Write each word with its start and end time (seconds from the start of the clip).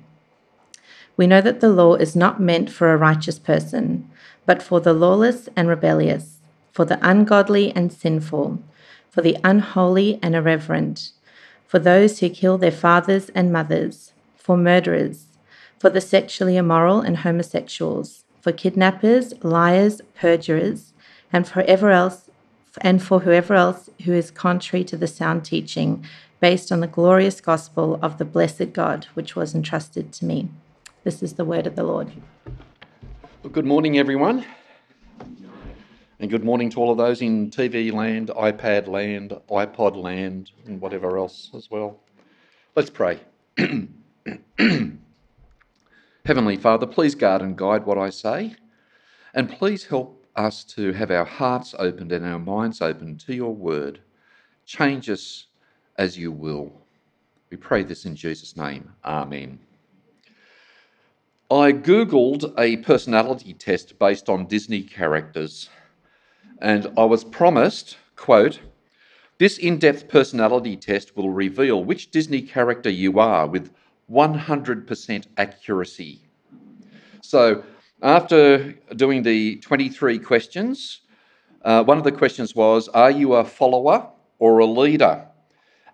We 1.18 1.26
know 1.26 1.42
that 1.42 1.60
the 1.60 1.68
law 1.68 1.96
is 1.96 2.16
not 2.16 2.40
meant 2.40 2.70
for 2.70 2.90
a 2.90 2.96
righteous 2.96 3.38
person, 3.38 4.08
but 4.46 4.62
for 4.62 4.80
the 4.80 4.94
lawless 4.94 5.46
and 5.54 5.68
rebellious, 5.68 6.38
for 6.72 6.86
the 6.86 6.98
ungodly 7.06 7.70
and 7.76 7.92
sinful, 7.92 8.62
for 9.10 9.20
the 9.20 9.36
unholy 9.44 10.18
and 10.22 10.34
irreverent, 10.34 11.10
for 11.66 11.78
those 11.78 12.20
who 12.20 12.30
kill 12.30 12.56
their 12.56 12.72
fathers 12.72 13.28
and 13.34 13.52
mothers, 13.52 14.14
for 14.36 14.56
murderers, 14.56 15.26
for 15.78 15.90
the 15.90 16.00
sexually 16.00 16.56
immoral 16.56 17.02
and 17.02 17.18
homosexuals 17.18 18.21
for 18.42 18.52
kidnappers, 18.52 19.32
liars, 19.42 20.00
perjurers, 20.14 20.92
and 21.32 21.48
for 21.48 21.62
ever 21.62 21.90
else 21.90 22.28
and 22.80 23.02
for 23.02 23.20
whoever 23.20 23.54
else 23.54 23.88
who 24.04 24.12
is 24.12 24.30
contrary 24.30 24.84
to 24.84 24.96
the 24.96 25.06
sound 25.06 25.44
teaching 25.44 26.04
based 26.40 26.72
on 26.72 26.80
the 26.80 26.88
glorious 26.88 27.40
gospel 27.40 28.00
of 28.02 28.18
the 28.18 28.24
blessed 28.24 28.72
God 28.72 29.06
which 29.14 29.36
was 29.36 29.54
entrusted 29.54 30.12
to 30.12 30.24
me. 30.24 30.48
This 31.04 31.22
is 31.22 31.34
the 31.34 31.44
word 31.44 31.68
of 31.68 31.76
the 31.76 31.84
Lord. 31.84 32.10
Well, 33.42 33.52
good 33.52 33.64
morning, 33.64 33.96
everyone. 33.96 34.44
And 36.18 36.30
good 36.30 36.44
morning 36.44 36.70
to 36.70 36.80
all 36.80 36.90
of 36.90 36.98
those 36.98 37.22
in 37.22 37.50
TV 37.50 37.92
land, 37.92 38.28
iPad 38.28 38.88
land, 38.88 39.32
iPod 39.50 39.96
land, 39.96 40.50
and 40.66 40.80
whatever 40.80 41.16
else 41.16 41.50
as 41.54 41.70
well. 41.70 42.00
Let's 42.74 42.90
pray. 42.90 43.20
Heavenly 46.24 46.56
Father, 46.56 46.86
please 46.86 47.16
guard 47.16 47.42
and 47.42 47.58
guide 47.58 47.84
what 47.84 47.98
I 47.98 48.08
say, 48.10 48.54
and 49.34 49.50
please 49.50 49.86
help 49.86 50.24
us 50.36 50.62
to 50.64 50.92
have 50.92 51.10
our 51.10 51.24
hearts 51.24 51.74
opened 51.80 52.12
and 52.12 52.24
our 52.24 52.38
minds 52.38 52.80
open 52.80 53.18
to 53.26 53.34
your 53.34 53.52
word. 53.52 54.00
Change 54.64 55.10
us 55.10 55.46
as 55.98 56.16
you 56.16 56.30
will. 56.30 56.72
We 57.50 57.56
pray 57.56 57.82
this 57.82 58.04
in 58.04 58.14
Jesus' 58.14 58.56
name. 58.56 58.92
Amen. 59.04 59.58
I 61.50 61.72
Googled 61.72 62.54
a 62.56 62.76
personality 62.76 63.52
test 63.52 63.98
based 63.98 64.28
on 64.28 64.46
Disney 64.46 64.84
characters, 64.84 65.70
and 66.60 66.86
I 66.96 67.04
was 67.04 67.24
promised, 67.24 67.96
quote, 68.14 68.60
this 69.38 69.58
in 69.58 69.78
depth 69.78 70.06
personality 70.06 70.76
test 70.76 71.16
will 71.16 71.30
reveal 71.30 71.82
which 71.82 72.12
Disney 72.12 72.42
character 72.42 72.90
you 72.90 73.18
are 73.18 73.48
with 73.48 73.72
100% 74.12 75.26
accuracy. 75.38 76.20
So, 77.22 77.64
after 78.02 78.72
doing 78.96 79.22
the 79.22 79.56
23 79.56 80.18
questions, 80.18 81.00
uh, 81.64 81.84
one 81.84 81.98
of 81.98 82.04
the 82.04 82.12
questions 82.12 82.54
was 82.54 82.88
Are 82.88 83.10
you 83.10 83.34
a 83.34 83.44
follower 83.44 84.08
or 84.38 84.58
a 84.58 84.66
leader? 84.66 85.26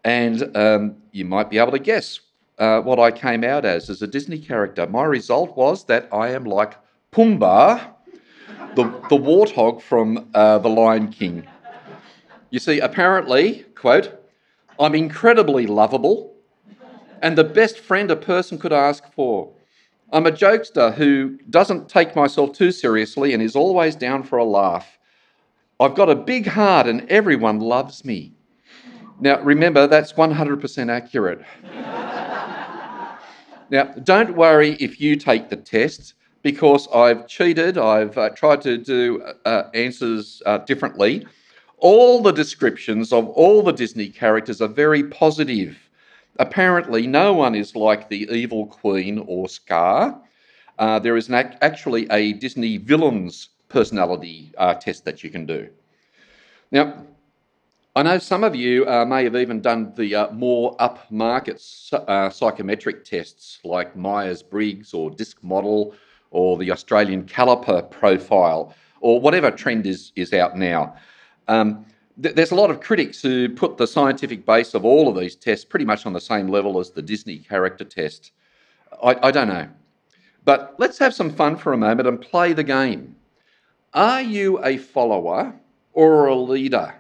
And 0.05 0.57
um, 0.57 0.97
you 1.13 1.25
might 1.25 1.51
be 1.51 1.59
able 1.59 1.73
to 1.73 1.79
guess 1.79 2.21
uh, 2.59 2.81
what 2.81 2.99
I 2.99 3.11
came 3.11 3.45
out 3.45 3.65
as 3.65 3.91
as 3.91 4.01
a 4.03 4.07
Disney 4.07 4.39
character. 4.39 4.87
My 4.87 5.05
result 5.05 5.57
was 5.57 5.85
that 5.85 6.09
I 6.13 6.31
am 6.31 6.45
like 6.45 6.77
Pumbaa, 7.13 7.95
the, 8.75 8.85
the 9.11 9.17
warthog 9.17 9.83
from 9.83 10.29
uh, 10.35 10.59
The 10.59 10.69
Lion 10.69 11.09
King. 11.09 11.47
You 12.51 12.59
see, 12.59 12.81
apparently, 12.81 13.65
quote, 13.75 14.19
I'm 14.81 14.95
incredibly 14.95 15.67
lovable 15.67 16.38
and 17.23 17.37
the 17.37 17.45
best 17.45 17.79
friend 17.79 18.11
a 18.11 18.17
person 18.17 18.59
could 18.59 18.73
ask 18.73 19.13
for. 19.13 19.53
I'm 20.13 20.27
a 20.27 20.33
jokester 20.33 20.95
who 20.95 21.39
doesn't 21.51 21.89
take 21.89 22.17
myself 22.17 22.53
too 22.53 22.73
seriously 22.73 23.35
and 23.35 23.43
is 23.43 23.57
always 23.57 23.95
down 23.95 24.23
for 24.23 24.39
a 24.39 24.45
laugh. 24.45 24.99
I've 25.81 25.95
got 25.95 26.09
a 26.09 26.15
big 26.15 26.47
heart 26.47 26.87
and 26.87 27.09
everyone 27.11 27.61
loves 27.61 28.05
me. 28.05 28.33
Now, 29.21 29.41
remember, 29.41 29.87
that's 29.87 30.13
100% 30.13 30.91
accurate. 30.91 31.41
now, 33.71 33.85
don't 34.03 34.37
worry 34.37 34.75
if 34.75 35.01
you 35.01 35.17
take 35.17 35.49
the 35.51 35.57
test 35.57 36.15
because 36.43 36.89
I've 36.95 37.27
cheated, 37.27 37.79
I've 37.79 38.17
uh, 38.17 38.31
tried 38.31 38.63
to 38.63 38.79
do 38.79 39.23
uh, 39.45 39.65
answers 39.75 40.41
uh, 40.47 40.59
differently. 40.59 41.27
All 41.79 42.23
the 42.23 42.33
descriptions 42.33 43.13
of 43.13 43.29
all 43.29 43.63
the 43.63 43.73
Disney 43.73 44.09
characters 44.09 44.61
are 44.61 44.69
very 44.69 45.05
positive. 45.05 45.77
Apparently, 46.39 47.07
no 47.07 47.33
one 47.33 47.55
is 47.55 47.75
like 47.75 48.09
the 48.09 48.29
evil 48.31 48.67
queen 48.67 49.19
or 49.27 49.49
Scar. 49.49 50.21
Uh, 50.79 50.99
there 50.99 51.17
is 51.17 51.29
ac- 51.31 51.57
actually 51.61 52.07
a 52.11 52.33
Disney 52.35 52.77
villain's 52.77 53.49
personality 53.69 54.53
uh, 54.57 54.75
test 54.75 55.05
that 55.05 55.25
you 55.25 55.31
can 55.31 55.47
do. 55.47 55.69
Now, 56.71 57.05
I 57.97 58.03
know 58.03 58.19
some 58.19 58.45
of 58.45 58.55
you 58.55 58.87
uh, 58.87 59.05
may 59.05 59.25
have 59.25 59.35
even 59.35 59.61
done 59.61 59.93
the 59.97 60.15
uh, 60.15 60.31
more 60.31 60.77
upmarket 60.77 61.93
uh, 61.93 62.31
psychometric 62.31 63.05
tests 63.05 63.59
like 63.65 63.97
Myers 63.97 64.43
Briggs 64.43 64.95
or 64.95 65.11
DISC 65.11 65.43
model 65.43 65.95
or 66.31 66.57
the 66.59 66.71
Australian 66.71 67.25
caliper 67.25 67.91
profile 67.91 68.73
or 69.01 69.21
whatever 69.21 69.51
trend 69.51 69.87
is, 69.87 70.13
is 70.15 70.33
out 70.33 70.57
now. 70.57 70.95
Um, 71.49 71.87
there's 72.19 72.51
a 72.51 72.57
lot 72.57 72.71
of 72.71 72.81
critics 72.81 73.23
who 73.23 73.49
put 73.49 73.77
the 73.77 73.87
scientific 73.87 74.45
base 74.45 74.75
of 74.75 74.85
all 74.85 75.09
of 75.09 75.17
these 75.17 75.37
tests 75.37 75.65
pretty 75.65 75.85
much 75.85 76.05
on 76.05 76.13
the 76.13 76.21
same 76.21 76.49
level 76.49 76.81
as 76.81 76.91
the 76.91 77.03
Disney 77.03 77.39
character 77.39 77.85
test. 77.85 78.33
I, 79.03 79.29
I 79.29 79.31
don't 79.31 79.47
know. 79.47 79.69
But 80.45 80.75
let's 80.79 80.99
have 80.99 81.15
some 81.15 81.31
fun 81.31 81.57
for 81.57 81.73
a 81.73 81.79
moment 81.79 82.09
and 82.09 82.21
play 82.21 82.53
the 82.53 82.65
game. 82.65 83.15
Are 83.95 84.21
you 84.21 84.63
a 84.65 84.79
follower 84.79 85.55
or 85.93 86.27
a 86.27 86.35
leader? 86.35 86.95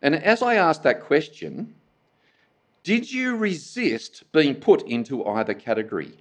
And 0.00 0.14
as 0.14 0.42
I 0.42 0.54
asked 0.54 0.84
that 0.84 1.02
question, 1.02 1.74
did 2.84 3.10
you 3.10 3.34
resist 3.34 4.22
being 4.30 4.54
put 4.54 4.82
into 4.82 5.26
either 5.26 5.54
category? 5.54 6.12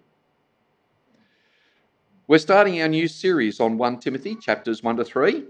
We're 2.28 2.40
starting 2.40 2.82
our 2.82 2.88
new 2.88 3.08
series 3.08 3.60
on 3.60 3.78
1 3.78 4.00
Timothy, 4.00 4.36
chapters 4.36 4.82
1 4.82 4.98
to 4.98 5.06
3. 5.06 5.44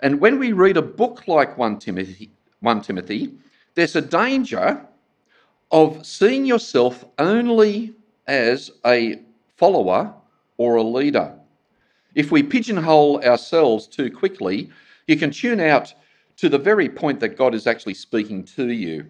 And 0.00 0.20
when 0.20 0.38
we 0.38 0.52
read 0.52 0.76
a 0.76 0.82
book 0.82 1.26
like 1.26 1.56
1 1.56 1.78
Timothy, 1.78 2.30
1 2.60 2.82
Timothy, 2.82 3.32
there's 3.74 3.96
a 3.96 4.00
danger 4.00 4.86
of 5.70 6.04
seeing 6.06 6.44
yourself 6.44 7.04
only 7.18 7.94
as 8.26 8.70
a 8.84 9.20
follower 9.56 10.12
or 10.58 10.76
a 10.76 10.82
leader. 10.82 11.34
If 12.14 12.30
we 12.30 12.42
pigeonhole 12.42 13.22
ourselves 13.24 13.86
too 13.86 14.10
quickly, 14.10 14.70
you 15.06 15.16
can 15.16 15.30
tune 15.30 15.60
out 15.60 15.92
to 16.36 16.48
the 16.48 16.58
very 16.58 16.88
point 16.88 17.20
that 17.20 17.36
God 17.36 17.54
is 17.54 17.66
actually 17.66 17.94
speaking 17.94 18.44
to 18.44 18.68
you. 18.70 19.06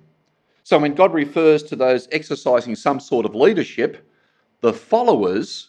So 0.62 0.78
when 0.78 0.94
God 0.94 1.14
refers 1.14 1.62
to 1.64 1.76
those 1.76 2.08
exercising 2.10 2.74
some 2.74 2.98
sort 2.98 3.26
of 3.26 3.34
leadership, 3.34 4.08
the 4.60 4.72
followers 4.72 5.68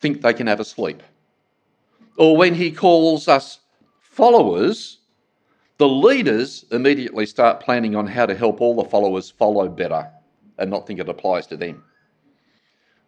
think 0.00 0.22
they 0.22 0.32
can 0.32 0.46
have 0.46 0.60
a 0.60 0.64
sleep. 0.64 1.02
Or 2.16 2.36
when 2.36 2.54
he 2.54 2.70
calls 2.70 3.28
us 3.28 3.60
followers, 4.16 5.00
the 5.76 5.86
leaders 5.86 6.64
immediately 6.70 7.26
start 7.26 7.60
planning 7.60 7.94
on 7.94 8.06
how 8.06 8.24
to 8.24 8.34
help 8.34 8.62
all 8.62 8.74
the 8.74 8.88
followers 8.88 9.30
follow 9.30 9.68
better 9.68 10.10
and 10.56 10.70
not 10.70 10.86
think 10.86 10.98
it 10.98 11.08
applies 11.08 11.46
to 11.48 11.56
them. 11.56 11.84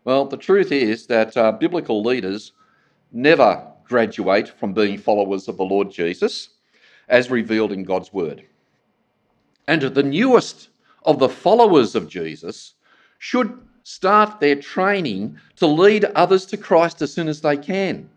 Well, 0.05 0.27
the 0.27 0.37
truth 0.37 0.71
is 0.71 1.07
that 1.07 1.35
uh, 1.35 1.53
biblical 1.53 2.03
leaders 2.03 2.53
never 3.11 3.67
graduate 3.85 4.49
from 4.49 4.75
being 4.75 4.99
followers 4.99 5.49
of 5.49 5.57
the 5.57 5.65
Lord 5.65 5.91
Jesus 5.91 6.51
as 7.09 7.31
revealed 7.31 7.73
in 7.73 7.85
God's 7.85 8.13
Word. 8.13 8.45
And 9.67 9.81
the 9.81 10.03
newest 10.03 10.69
of 11.05 11.19
the 11.19 11.29
followers 11.31 11.95
of 11.95 12.09
Jesus 12.09 12.75
should 13.19 13.59
start 13.83 14.41
their 14.41 14.57
training 14.57 15.39
to 15.57 15.67
lead 15.67 16.05
others 16.05 16.45
to 16.47 16.59
Christ 16.59 17.01
as 17.01 17.15
soon 17.15 17.29
as 17.29 17.41
they 17.41 17.57
can. 17.57 18.11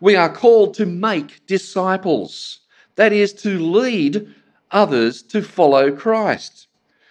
We 0.00 0.16
are 0.16 0.32
called 0.32 0.74
to 0.74 0.86
make 0.86 1.46
disciples, 1.46 2.60
that 2.96 3.12
is, 3.12 3.32
to 3.34 3.58
lead 3.58 4.32
others 4.70 5.22
to 5.22 5.42
follow 5.42 5.92
Christ, 5.92 6.68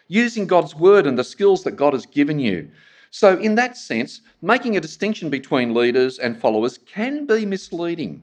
using 0.07 0.47
God's 0.47 0.75
word 0.75 1.07
and 1.07 1.17
the 1.17 1.23
skills 1.23 1.63
that 1.63 1.77
God 1.77 1.93
has 1.93 2.05
given 2.05 2.39
you. 2.39 2.69
So, 3.09 3.37
in 3.37 3.55
that 3.55 3.77
sense, 3.77 4.21
making 4.41 4.75
a 4.75 4.81
distinction 4.81 5.29
between 5.29 5.73
leaders 5.73 6.19
and 6.19 6.39
followers 6.39 6.77
can 6.77 7.25
be 7.25 7.45
misleading. 7.45 8.21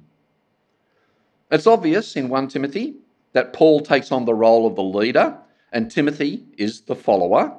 It's 1.51 1.67
obvious 1.67 2.17
in 2.17 2.29
1 2.29 2.49
Timothy 2.49 2.97
that 3.33 3.53
Paul 3.53 3.81
takes 3.81 4.13
on 4.13 4.25
the 4.25 4.35
role 4.35 4.67
of 4.67 4.77
the 4.77 4.83
leader 4.83 5.37
and 5.73 5.91
Timothy 5.91 6.45
is 6.57 6.83
the 6.83 6.97
follower. 6.97 7.57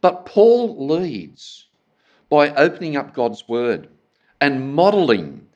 But 0.00 0.26
Paul 0.26 0.86
leads 0.86 1.66
by 2.28 2.50
opening 2.54 2.96
up 2.96 3.14
God's 3.14 3.48
word 3.48 3.88
and 4.40 4.74
modeling 4.74 5.47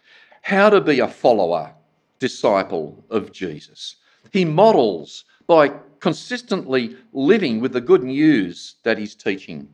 how 0.42 0.68
to 0.68 0.80
be 0.80 1.00
a 1.00 1.08
follower, 1.08 1.72
disciple 2.18 3.04
of 3.10 3.32
Jesus. 3.32 3.96
He 4.32 4.44
models 4.44 5.24
by 5.46 5.72
consistently 6.00 6.96
living 7.12 7.60
with 7.60 7.72
the 7.72 7.80
good 7.80 8.02
news 8.02 8.76
that 8.82 8.98
he's 8.98 9.14
teaching. 9.14 9.68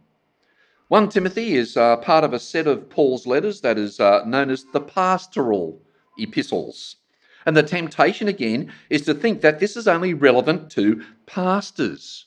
1 0.89 1.09
Timothy 1.09 1.57
is 1.57 1.77
uh, 1.77 1.97
part 1.99 2.25
of 2.25 2.33
a 2.33 2.39
set 2.39 2.67
of 2.67 2.89
Paul's 2.89 3.27
letters 3.27 3.61
that 3.61 3.77
is 3.77 4.01
uh, 4.01 4.25
known 4.25 4.51
as 4.51 4.65
the 4.73 4.81
pastoral 4.81 5.81
epistles. 6.19 6.97
And 7.47 7.57
the 7.57 7.63
temptation 7.63 8.29
again 8.29 8.73
is 8.91 9.03
to 9.03 9.15
think 9.15 9.41
that 9.41 9.61
this 9.61 9.77
is 9.77 9.89
only 9.89 10.15
relevant 10.15 10.71
to 10.73 11.03
pastors 11.27 12.27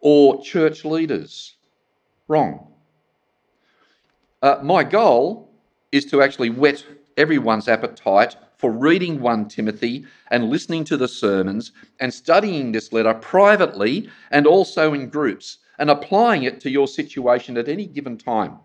or 0.00 0.42
church 0.42 0.84
leaders. 0.84 1.56
Wrong. 2.28 2.68
Uh, 4.42 4.58
my 4.62 4.82
goal 4.82 5.50
is 5.90 6.04
to 6.06 6.22
actually 6.22 6.50
whet 6.50 6.84
everyone's 7.22 7.68
appetite 7.68 8.34
for 8.56 8.72
reading 8.72 9.20
1 9.20 9.46
Timothy 9.46 10.04
and 10.32 10.50
listening 10.50 10.82
to 10.84 10.96
the 10.96 11.06
sermons 11.06 11.70
and 12.00 12.12
studying 12.12 12.72
this 12.72 12.92
letter 12.92 13.14
privately 13.14 14.10
and 14.32 14.44
also 14.44 14.92
in 14.92 15.08
groups 15.08 15.58
and 15.78 15.88
applying 15.88 16.42
it 16.42 16.60
to 16.60 16.68
your 16.68 16.88
situation 16.88 17.56
at 17.56 17.68
any 17.68 17.86
given 17.86 18.18
time. 18.18 18.58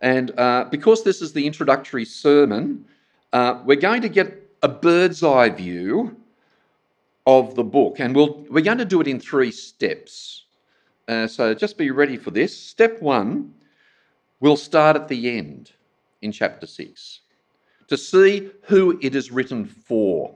And 0.00 0.36
uh, 0.36 0.66
because 0.68 1.04
this 1.04 1.22
is 1.22 1.32
the 1.32 1.46
introductory 1.46 2.04
sermon, 2.04 2.84
uh, 3.32 3.60
we're 3.64 3.76
going 3.76 4.02
to 4.02 4.08
get 4.08 4.50
a 4.64 4.68
bird's 4.68 5.22
eye 5.22 5.50
view 5.50 6.16
of 7.24 7.54
the 7.54 7.64
book, 7.64 8.00
and 8.00 8.16
we'll, 8.16 8.44
we're 8.50 8.64
going 8.64 8.78
to 8.78 8.84
do 8.84 9.00
it 9.00 9.06
in 9.06 9.20
three 9.20 9.52
steps. 9.52 10.46
Uh, 11.06 11.28
so 11.28 11.54
just 11.54 11.78
be 11.78 11.92
ready 11.92 12.16
for 12.16 12.32
this. 12.32 12.56
Step 12.56 13.00
one, 13.00 13.54
we'll 14.40 14.56
start 14.56 14.96
at 14.96 15.06
the 15.06 15.38
end 15.38 15.70
in 16.22 16.32
chapter 16.32 16.66
6 16.66 17.20
to 17.90 17.96
see 17.96 18.48
who 18.62 18.98
it 19.02 19.14
is 19.14 19.30
written 19.30 19.66
for. 19.66 20.32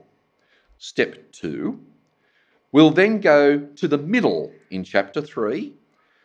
Step 0.77 1.31
two, 1.31 1.79
we'll 2.73 2.91
then 2.91 3.21
go 3.21 3.57
to 3.57 3.87
the 3.87 3.97
middle 3.97 4.51
in 4.71 4.83
chapter 4.83 5.21
3 5.21 5.73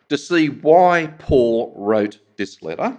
to 0.09 0.17
see 0.17 0.49
why 0.49 1.07
Paul 1.19 1.73
wrote 1.77 2.19
this 2.35 2.61
letter. 2.61 2.97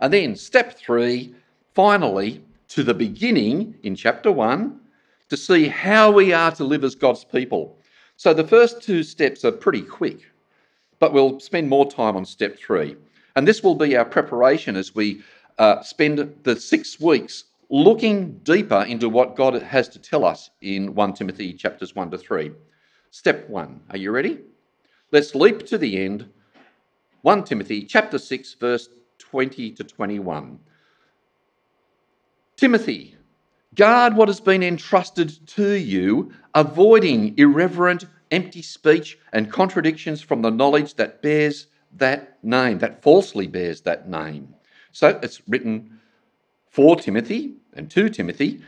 And 0.00 0.12
then 0.12 0.36
step 0.36 0.78
three, 0.78 1.34
finally, 1.74 2.44
to 2.68 2.82
the 2.82 2.92
beginning 2.92 3.74
in 3.82 3.96
chapter 3.96 4.30
1 4.30 4.78
to 5.30 5.36
see 5.36 5.66
how 5.66 6.10
we 6.10 6.34
are 6.34 6.50
to 6.52 6.64
live 6.64 6.84
as 6.84 6.94
God's 6.94 7.24
people. 7.24 7.78
So 8.18 8.34
the 8.34 8.46
first 8.46 8.82
two 8.82 9.02
steps 9.02 9.46
are 9.46 9.52
pretty 9.52 9.82
quick, 9.82 10.30
but 10.98 11.14
we'll 11.14 11.40
spend 11.40 11.70
more 11.70 11.90
time 11.90 12.16
on 12.16 12.26
step 12.26 12.58
three. 12.58 12.96
And 13.34 13.48
this 13.48 13.62
will 13.62 13.74
be 13.74 13.96
our 13.96 14.04
preparation 14.04 14.76
as 14.76 14.94
we 14.94 15.22
uh, 15.58 15.82
spend 15.82 16.34
the 16.42 16.56
six 16.58 17.00
weeks 17.00 17.44
looking 17.68 18.38
deeper 18.38 18.82
into 18.82 19.08
what 19.08 19.36
God 19.36 19.60
has 19.60 19.88
to 19.88 19.98
tell 19.98 20.24
us 20.24 20.50
in 20.60 20.94
1 20.94 21.14
Timothy 21.14 21.52
chapters 21.52 21.94
1 21.94 22.10
to 22.10 22.18
3. 22.18 22.52
Step 23.10 23.48
1. 23.48 23.80
Are 23.90 23.96
you 23.96 24.10
ready? 24.10 24.40
Let's 25.12 25.34
leap 25.34 25.66
to 25.66 25.78
the 25.78 26.04
end. 26.04 26.28
1 27.22 27.44
Timothy 27.44 27.84
chapter 27.84 28.18
6 28.18 28.54
verse 28.54 28.88
20 29.18 29.72
to 29.72 29.84
21. 29.84 30.58
Timothy, 32.56 33.16
guard 33.74 34.16
what 34.16 34.28
has 34.28 34.40
been 34.40 34.62
entrusted 34.62 35.46
to 35.46 35.72
you, 35.72 36.32
avoiding 36.54 37.36
irreverent, 37.36 38.04
empty 38.30 38.62
speech 38.62 39.18
and 39.32 39.52
contradictions 39.52 40.20
from 40.20 40.42
the 40.42 40.50
knowledge 40.50 40.94
that 40.94 41.22
bears 41.22 41.66
that 41.96 42.42
name, 42.44 42.78
that 42.78 43.02
falsely 43.02 43.46
bears 43.46 43.80
that 43.82 44.08
name. 44.08 44.55
So 44.96 45.20
it's 45.22 45.42
written 45.46 46.00
for 46.70 46.96
Timothy 46.96 47.56
and 47.74 47.90
to 47.90 48.08
Timothy. 48.08 48.62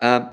Um, 0.00 0.30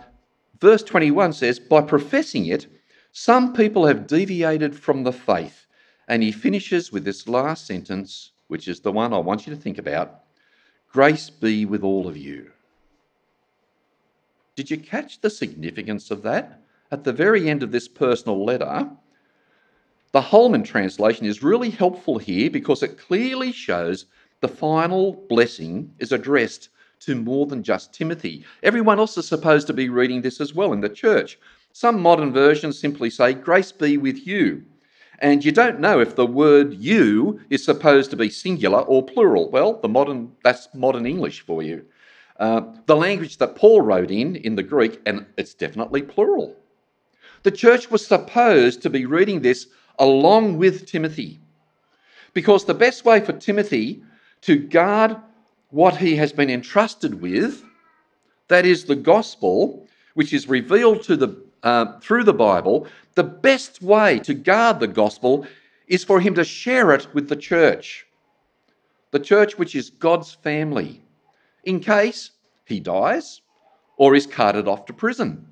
verse 0.62 0.82
21 0.82 1.34
says, 1.34 1.60
By 1.60 1.82
professing 1.82 2.46
it, 2.46 2.68
some 3.12 3.52
people 3.52 3.86
have 3.86 4.08
deviated 4.08 4.74
from 4.74 5.04
the 5.04 5.12
faith. 5.12 5.66
And 6.08 6.24
he 6.24 6.32
finishes 6.32 6.94
with 6.94 7.04
this 7.04 7.28
last 7.28 7.68
sentence, 7.68 8.32
which 8.48 8.70
is 8.70 8.80
the 8.80 8.94
one 8.94 9.14
I 9.14 9.18
want 9.18 9.46
you 9.46 9.54
to 9.54 9.60
think 9.60 9.78
about 9.78 10.22
Grace 10.90 11.30
be 11.30 11.66
with 11.66 11.84
all 11.84 12.08
of 12.08 12.16
you. 12.16 12.50
Did 14.56 14.72
you 14.72 14.78
catch 14.78 15.20
the 15.20 15.30
significance 15.30 16.12
of 16.12 16.22
that? 16.22 16.62
At 16.94 17.04
the 17.04 17.12
very 17.12 17.50
end 17.50 17.62
of 17.62 17.74
this 17.74 17.90
personal 17.90 18.46
letter, 18.46 18.90
the 20.14 20.22
Holman 20.22 20.64
translation 20.64 21.26
is 21.26 21.44
really 21.44 21.72
helpful 21.72 22.20
here 22.20 22.50
because 22.50 22.84
it 22.84 22.98
clearly 22.98 23.52
shows 23.52 24.06
the 24.46 24.56
final 24.56 25.26
blessing 25.28 25.92
is 25.98 26.12
addressed 26.12 26.70
to 27.00 27.16
more 27.16 27.48
than 27.48 27.64
just 27.64 27.92
Timothy. 27.92 28.46
Everyone 28.62 29.00
else 29.00 29.18
is 29.18 29.28
supposed 29.28 29.66
to 29.66 29.74
be 29.74 29.90
reading 29.90 30.22
this 30.22 30.40
as 30.40 30.54
well 30.54 30.72
in 30.72 30.82
the 30.82 30.90
church. 31.04 31.40
Some 31.74 32.00
modern 32.00 32.32
versions 32.32 32.78
simply 32.78 33.10
say, 33.10 33.34
Grace 33.34 33.72
be 33.72 33.98
with 33.98 34.28
you. 34.28 34.64
And 35.18 35.44
you 35.44 35.52
don't 35.52 35.80
know 35.80 36.00
if 36.00 36.16
the 36.16 36.28
word 36.28 36.76
you 36.76 37.40
is 37.50 37.66
supposed 37.66 38.12
to 38.12 38.16
be 38.16 38.30
singular 38.30 38.82
or 38.82 39.04
plural. 39.04 39.50
Well, 39.50 39.80
the 39.82 39.90
modern 39.90 40.32
that's 40.44 40.68
modern 40.76 41.08
English 41.08 41.42
for 41.42 41.64
you. 41.64 41.84
Uh, 42.40 42.62
the 42.86 42.96
language 42.96 43.40
that 43.40 43.56
Paul 43.56 43.82
wrote 43.82 44.12
in, 44.12 44.36
in 44.36 44.56
the 44.56 44.62
Greek, 44.62 45.02
and 45.08 45.26
it's 45.40 45.56
definitely 45.56 46.04
plural. 46.04 46.56
The 47.42 47.50
church 47.64 47.90
was 47.90 48.06
supposed 48.06 48.84
to 48.84 48.92
be 48.92 49.08
reading 49.08 49.42
this 49.42 49.66
along 49.98 50.60
with 50.60 50.86
Timothy. 50.86 51.40
Because 52.36 52.66
the 52.66 52.76
best 52.76 53.06
way 53.06 53.22
for 53.22 53.34
Timothy 53.34 54.04
to 54.46 54.58
guard 54.58 55.18
what 55.72 55.98
he 55.98 56.16
has 56.16 56.32
been 56.32 56.50
entrusted 56.50 57.20
with, 57.20 57.64
that 58.48 58.66
is 58.66 58.86
the 58.86 58.96
gospel, 58.96 59.88
which 60.14 60.34
is 60.34 60.48
revealed 60.48 61.02
to 61.04 61.18
the, 61.18 61.44
uh, 61.64 62.00
through 62.00 62.24
the 62.24 62.34
Bible, 62.34 62.88
the 63.16 63.24
best 63.24 63.82
way 63.82 64.20
to 64.20 64.36
guard 64.36 64.80
the 64.80 64.88
gospel 64.88 65.48
is 65.88 66.04
for 66.04 66.20
him 66.20 66.36
to 66.36 66.44
share 66.44 66.92
it 66.92 67.12
with 67.14 67.28
the 67.28 67.36
church. 67.36 68.06
The 69.12 69.20
church, 69.20 69.58
which 69.58 69.76
is 69.76 69.90
God's 69.90 70.34
family 70.34 71.02
in 71.64 71.80
case 71.80 72.30
he 72.66 72.80
dies 72.80 73.42
or 73.98 74.14
is 74.14 74.28
carted 74.28 74.68
off 74.68 74.86
to 74.86 74.94
prison. 74.94 75.48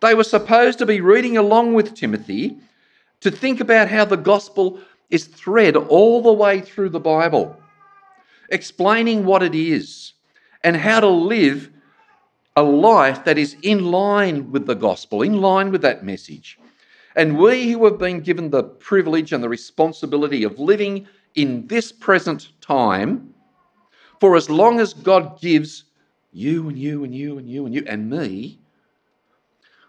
They 0.00 0.14
were 0.14 0.24
supposed 0.24 0.78
to 0.80 0.86
be 0.86 1.00
reading 1.00 1.36
along 1.36 1.74
with 1.74 1.94
Timothy 1.94 2.58
to 3.20 3.30
think 3.30 3.60
about 3.60 3.88
how 3.88 4.04
the 4.04 4.16
gospel 4.16 4.80
is 5.10 5.26
thread 5.26 5.76
all 5.76 6.20
the 6.20 6.32
way 6.32 6.60
through 6.60 6.88
the 6.88 6.98
Bible, 6.98 7.56
explaining 8.52 9.24
what 9.24 9.42
it 9.42 9.54
is 9.54 10.12
and 10.62 10.76
how 10.76 11.00
to 11.00 11.08
live 11.08 11.70
a 12.56 12.62
life 12.62 13.24
that 13.24 13.38
is 13.38 13.56
in 13.62 13.86
line 13.90 14.52
with 14.52 14.66
the 14.66 14.74
gospel, 14.74 15.22
in 15.22 15.40
line 15.40 15.72
with 15.72 15.82
that 15.82 16.04
message. 16.04 16.58
And 17.16 17.38
we 17.38 17.72
who 17.72 17.84
have 17.84 17.98
been 17.98 18.20
given 18.20 18.50
the 18.50 18.62
privilege 18.62 19.32
and 19.32 19.42
the 19.42 19.48
responsibility 19.48 20.44
of 20.44 20.58
living 20.58 21.06
in 21.34 21.66
this 21.66 21.90
present 21.90 22.50
time 22.60 23.34
for 24.20 24.36
as 24.36 24.48
long 24.48 24.78
as 24.78 24.94
God 24.94 25.40
gives 25.40 25.84
you 26.32 26.68
and 26.68 26.78
you 26.78 27.04
and 27.04 27.14
you 27.14 27.38
and 27.38 27.50
you 27.50 27.66
and 27.66 27.74
you 27.74 27.84
and 27.86 28.08
me, 28.08 28.58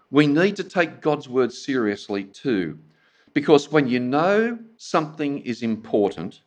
we 0.09 0.25
need 0.25 0.55
to 0.55 0.63
take 0.63 1.01
God's 1.01 1.29
word 1.29 1.51
seriously 1.53 2.23
too, 2.25 2.79
Because 3.33 3.71
when 3.71 3.87
you 3.87 3.99
know 3.99 4.59
something 4.77 5.39
is 5.39 5.63
important, 5.63 6.41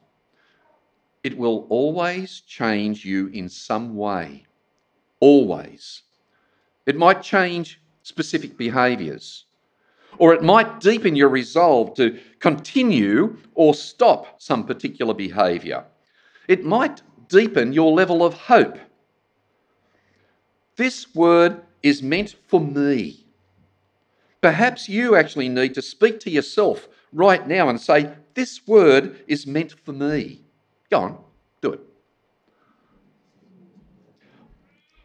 it 1.27 1.37
will 1.37 1.67
always 1.71 2.43
change 2.43 3.05
you 3.05 3.27
in 3.33 3.49
some 3.49 3.97
way. 3.97 4.47
Always. 5.19 6.03
It 6.87 6.97
might 6.97 7.21
change 7.21 7.81
specific 8.05 8.57
behaviours, 8.57 9.47
or 10.19 10.33
it 10.35 10.45
might 10.45 10.79
deepen 10.79 11.17
your 11.17 11.29
resolve 11.29 11.95
to 11.97 12.21
continue 12.39 13.37
or 13.57 13.75
stop 13.75 14.41
some 14.41 14.65
particular 14.65 15.15
behaviour. 15.15 15.85
It 16.47 16.65
might 16.65 17.03
deepen 17.27 17.73
your 17.73 17.91
level 17.91 18.25
of 18.25 18.35
hope. 18.35 18.79
This 20.77 21.13
word 21.13 21.61
is 21.83 22.05
meant 22.05 22.37
for 22.47 22.61
me. 22.61 23.27
Perhaps 24.41 24.89
you 24.89 25.17
actually 25.17 25.49
need 25.49 25.75
to 25.75 25.83
speak 25.83 26.21
to 26.21 26.31
yourself 26.31 26.87
right 27.13 27.49
now 27.49 27.69
and 27.69 27.81
say, 27.81 28.15
This 28.35 28.65
word 28.65 29.25
is 29.27 29.45
meant 29.45 29.73
for 29.85 29.93
me. 29.93 30.46
Go 30.97 31.03
on, 31.03 31.19
do 31.61 31.73
it. 31.75 31.81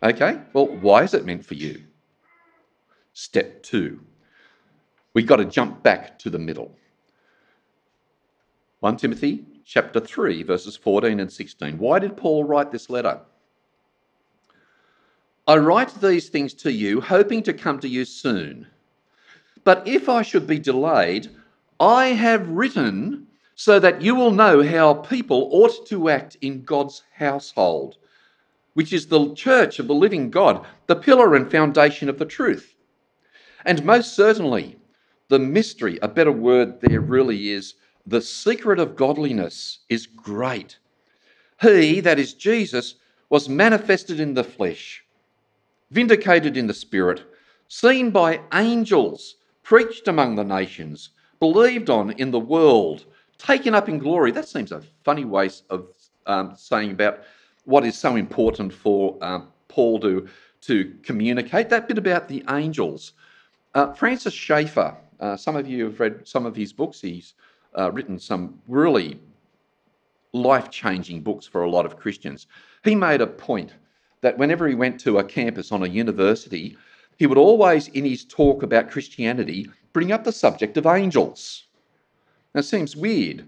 Okay, 0.02 0.40
well, 0.54 0.68
why 0.68 1.04
is 1.04 1.14
it 1.14 1.26
meant 1.26 1.46
for 1.46 1.56
you? 1.56 1.84
Step 3.12 3.62
two. 3.62 4.00
We've 5.14 5.28
got 5.28 5.36
to 5.36 5.46
jump 5.46 5.84
back 5.84 6.18
to 6.20 6.30
the 6.30 6.40
middle. 6.40 6.78
1 8.80 8.96
Timothy 8.96 9.44
chapter 9.66 10.00
3, 10.00 10.44
verses 10.44 10.78
14 10.78 11.20
and 11.20 11.30
16. 11.30 11.78
Why 11.78 12.00
did 12.00 12.16
Paul 12.16 12.46
write 12.46 12.72
this 12.72 12.90
letter? 12.90 13.20
I 15.46 15.58
write 15.58 15.94
these 16.00 16.30
things 16.30 16.54
to 16.54 16.72
you, 16.72 17.02
hoping 17.02 17.44
to 17.44 17.54
come 17.54 17.80
to 17.82 17.90
you 17.90 18.06
soon. 18.06 18.66
But 19.66 19.86
if 19.86 20.08
I 20.08 20.22
should 20.22 20.48
be 20.48 20.58
delayed, 20.58 21.28
I 21.82 22.14
have 22.14 22.48
written 22.48 23.28
so 23.62 23.80
that 23.80 24.02
you 24.02 24.16
will 24.16 24.32
know 24.32 24.64
how 24.64 24.92
people 24.92 25.48
ought 25.52 25.86
to 25.86 26.10
act 26.10 26.36
in 26.42 26.64
God's 26.64 27.04
household, 27.14 27.96
which 28.74 28.92
is 28.92 29.06
the 29.06 29.36
church 29.36 29.78
of 29.78 29.86
the 29.86 29.94
living 29.94 30.32
God, 30.32 30.66
the 30.88 30.96
pillar 30.96 31.36
and 31.36 31.52
foundation 31.52 32.10
of 32.10 32.18
the 32.18 32.26
truth. 32.26 32.76
And 33.64 33.86
most 33.86 34.16
certainly, 34.16 34.80
the 35.28 35.38
mystery, 35.38 36.00
a 36.02 36.08
better 36.08 36.32
word 36.32 36.82
there 36.82 37.02
really 37.02 37.52
is, 37.52 37.76
the 38.08 38.20
secret 38.20 38.80
of 38.80 38.96
godliness 38.96 39.82
is 39.90 40.08
great. 40.08 40.80
He, 41.62 42.00
that 42.00 42.18
is 42.18 42.34
Jesus, 42.34 42.96
was 43.30 43.48
manifested 43.48 44.20
in 44.20 44.34
the 44.34 44.44
flesh, 44.44 45.04
vindicated 45.92 46.58
in 46.58 46.66
the 46.66 46.74
spirit, 46.74 47.22
seen 47.68 48.10
by 48.10 48.42
angels, 48.56 49.36
preached 49.62 50.08
among 50.08 50.36
the 50.36 50.44
nations, 50.44 51.12
believed 51.40 51.92
on 51.92 52.10
in 52.14 52.32
the 52.32 52.40
world, 52.40 53.06
taken 53.42 53.74
up 53.74 53.90
in 53.90 53.98
glory. 53.98 54.32
That 54.32 54.48
seems 54.48 54.72
a 54.72 54.82
funny 55.04 55.26
way 55.26 55.50
of 55.70 55.88
um, 56.28 56.54
saying 56.56 56.92
about 56.92 57.24
what 57.66 57.84
is 57.86 57.98
so 57.98 58.16
important 58.16 58.72
for 58.74 59.18
um, 59.22 59.48
Paul 59.68 60.00
to, 60.02 60.28
to 60.62 60.94
communicate. 61.04 61.70
That 61.70 61.88
bit 61.88 61.98
about 61.98 62.28
the 62.28 62.44
angels. 62.50 63.14
Uh, 63.74 63.94
Francis 63.94 64.34
Schaeffer, 64.34 64.96
uh, 65.20 65.38
some 65.38 65.56
of 65.56 65.68
you 65.68 65.86
have 65.86 66.00
read 66.00 66.28
some 66.28 66.46
of 66.46 66.56
his 66.56 66.74
books. 66.74 67.02
He's 67.02 67.34
uh, 67.78 67.92
written 67.92 68.20
some 68.20 68.60
really 68.68 69.20
life 70.34 70.70
changing 70.70 71.22
books 71.22 71.46
for 71.46 71.64
a 71.64 71.70
lot 71.70 71.86
of 71.86 71.98
Christians. 71.98 72.48
He 72.84 72.96
made 72.96 73.22
a 73.22 73.28
point 73.28 73.74
that 74.22 74.38
whenever 74.38 74.68
he 74.68 74.76
went 74.76 75.00
to 75.02 75.18
a 75.18 75.24
campus 75.24 75.72
on 75.72 75.84
a 75.84 75.88
university, 75.88 76.78
he 77.18 77.28
would 77.28 77.38
always, 77.38 77.88
in 77.90 78.06
his 78.06 78.24
talk 78.26 78.64
about 78.64 78.90
Christianity, 78.90 79.70
bring 79.94 80.12
up 80.12 80.24
the 80.24 80.32
subject 80.32 80.78
of 80.78 80.86
angels. 80.86 81.68
Now, 82.54 82.60
it 82.60 82.64
seems 82.64 82.96
weird, 82.96 83.48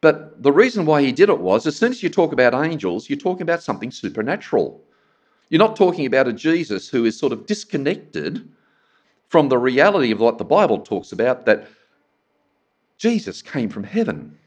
but 0.00 0.42
the 0.42 0.52
reason 0.52 0.84
why 0.84 1.02
he 1.02 1.12
did 1.12 1.28
it 1.28 1.38
was 1.38 1.66
as 1.66 1.76
soon 1.76 1.92
as 1.92 2.02
you 2.02 2.08
talk 2.08 2.32
about 2.32 2.54
angels, 2.54 3.08
you're 3.08 3.18
talking 3.18 3.42
about 3.42 3.62
something 3.62 3.90
supernatural. 3.90 4.82
You're 5.48 5.58
not 5.58 5.76
talking 5.76 6.06
about 6.06 6.28
a 6.28 6.32
Jesus 6.32 6.88
who 6.88 7.04
is 7.04 7.18
sort 7.18 7.32
of 7.32 7.46
disconnected 7.46 8.48
from 9.28 9.48
the 9.48 9.58
reality 9.58 10.10
of 10.10 10.20
what 10.20 10.38
the 10.38 10.44
Bible 10.44 10.78
talks 10.78 11.12
about 11.12 11.46
that 11.46 11.68
Jesus 12.98 13.42
came 13.42 13.68
from 13.68 13.84
heaven. 13.84 14.38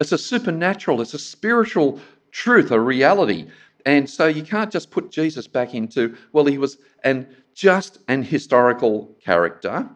It's 0.00 0.12
a 0.12 0.18
supernatural, 0.18 1.00
it's 1.00 1.14
a 1.14 1.18
spiritual 1.18 2.00
truth, 2.30 2.70
a 2.70 2.78
reality. 2.80 3.48
And 3.86 4.08
so 4.08 4.26
you 4.26 4.42
can't 4.42 4.70
just 4.70 4.90
put 4.90 5.10
Jesus 5.10 5.46
back 5.46 5.74
into, 5.74 6.16
well, 6.32 6.44
he 6.44 6.58
was 6.58 6.78
an 7.04 7.26
just 7.54 7.98
an 8.06 8.22
historical 8.22 9.16
character 9.20 9.88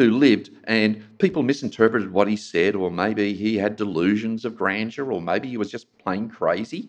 who 0.00 0.12
lived 0.12 0.48
and 0.64 1.04
people 1.18 1.42
misinterpreted 1.42 2.10
what 2.10 2.26
he 2.26 2.34
said, 2.34 2.74
or 2.74 2.90
maybe 2.90 3.34
he 3.34 3.58
had 3.58 3.76
delusions 3.76 4.46
of 4.46 4.56
grandeur, 4.56 5.12
or 5.12 5.20
maybe 5.20 5.46
he 5.46 5.58
was 5.58 5.70
just 5.70 5.98
plain 5.98 6.30
crazy. 6.30 6.88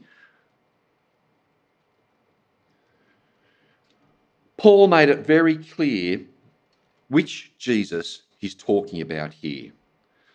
Paul 4.56 4.88
made 4.88 5.10
it 5.10 5.27
very 5.27 5.58
clear 5.58 6.22
which 7.10 7.51
Jesus 7.58 8.22
he's 8.38 8.56
talking 8.56 9.01
about 9.01 9.34
here. 9.34 9.74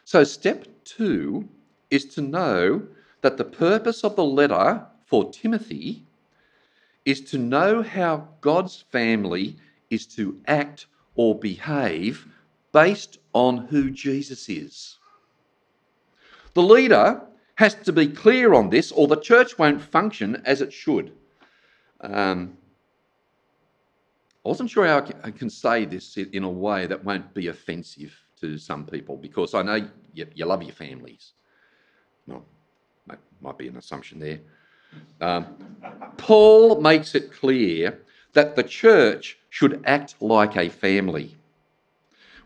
So, 0.05 0.23
step 0.23 0.67
two 0.85 1.49
is 1.91 2.05
to 2.17 2.21
know 2.21 2.89
that 3.23 3.39
the 3.39 3.45
purpose 3.45 4.05
of 4.05 4.17
the 4.17 4.25
letter 4.25 4.87
for 5.07 5.31
Timothy 5.33 6.05
is 7.07 7.23
to 7.31 7.39
know 7.39 7.81
how 7.83 8.29
God's 8.43 8.85
family 8.93 9.57
is 9.89 10.05
to 10.09 10.39
act 10.47 10.85
or 11.15 11.39
behave 11.39 12.29
based 12.73 13.19
on 13.33 13.67
who 13.67 13.91
Jesus 13.91 14.49
is. 14.49 14.99
The 16.55 16.63
leader 16.63 17.23
has 17.57 17.75
to 17.75 17.93
be 17.93 18.07
clear 18.07 18.55
on 18.55 18.71
this, 18.71 18.93
or 18.93 19.07
the 19.07 19.21
church 19.21 19.59
won't 19.59 19.81
function 19.81 20.43
as 20.45 20.61
it 20.61 20.73
should. 20.73 21.13
Um, 22.01 22.57
I 24.45 24.49
wasn't 24.49 24.71
sure 24.71 24.87
how 24.87 25.07
I 25.25 25.31
can 25.31 25.51
say 25.51 25.85
this 25.85 26.17
in 26.17 26.45
a 26.45 26.51
way 26.51 26.87
that 26.87 27.03
won't 27.05 27.35
be 27.35 27.49
offensive 27.49 28.15
to 28.41 28.59
some 28.59 28.87
people 28.87 29.17
because 29.17 29.55
I 29.55 29.63
know 29.63 29.89
you, 30.13 30.27
you 30.35 30.45
love 30.45 30.63
your 30.63 30.73
families. 30.73 31.33
Well, 32.27 32.45
might 33.41 33.59
be 33.59 33.69
an 33.69 33.77
assumption 33.77 34.19
there. 34.19 34.41
Um, 35.21 35.47
Paul 36.17 36.81
makes 36.81 37.15
it 37.15 37.33
clear 37.33 38.01
that 38.33 38.57
the 38.57 38.63
church 38.63 39.39
should 39.51 39.83
act 39.87 40.17
like 40.21 40.57
a 40.57 40.69
family. 40.69 41.37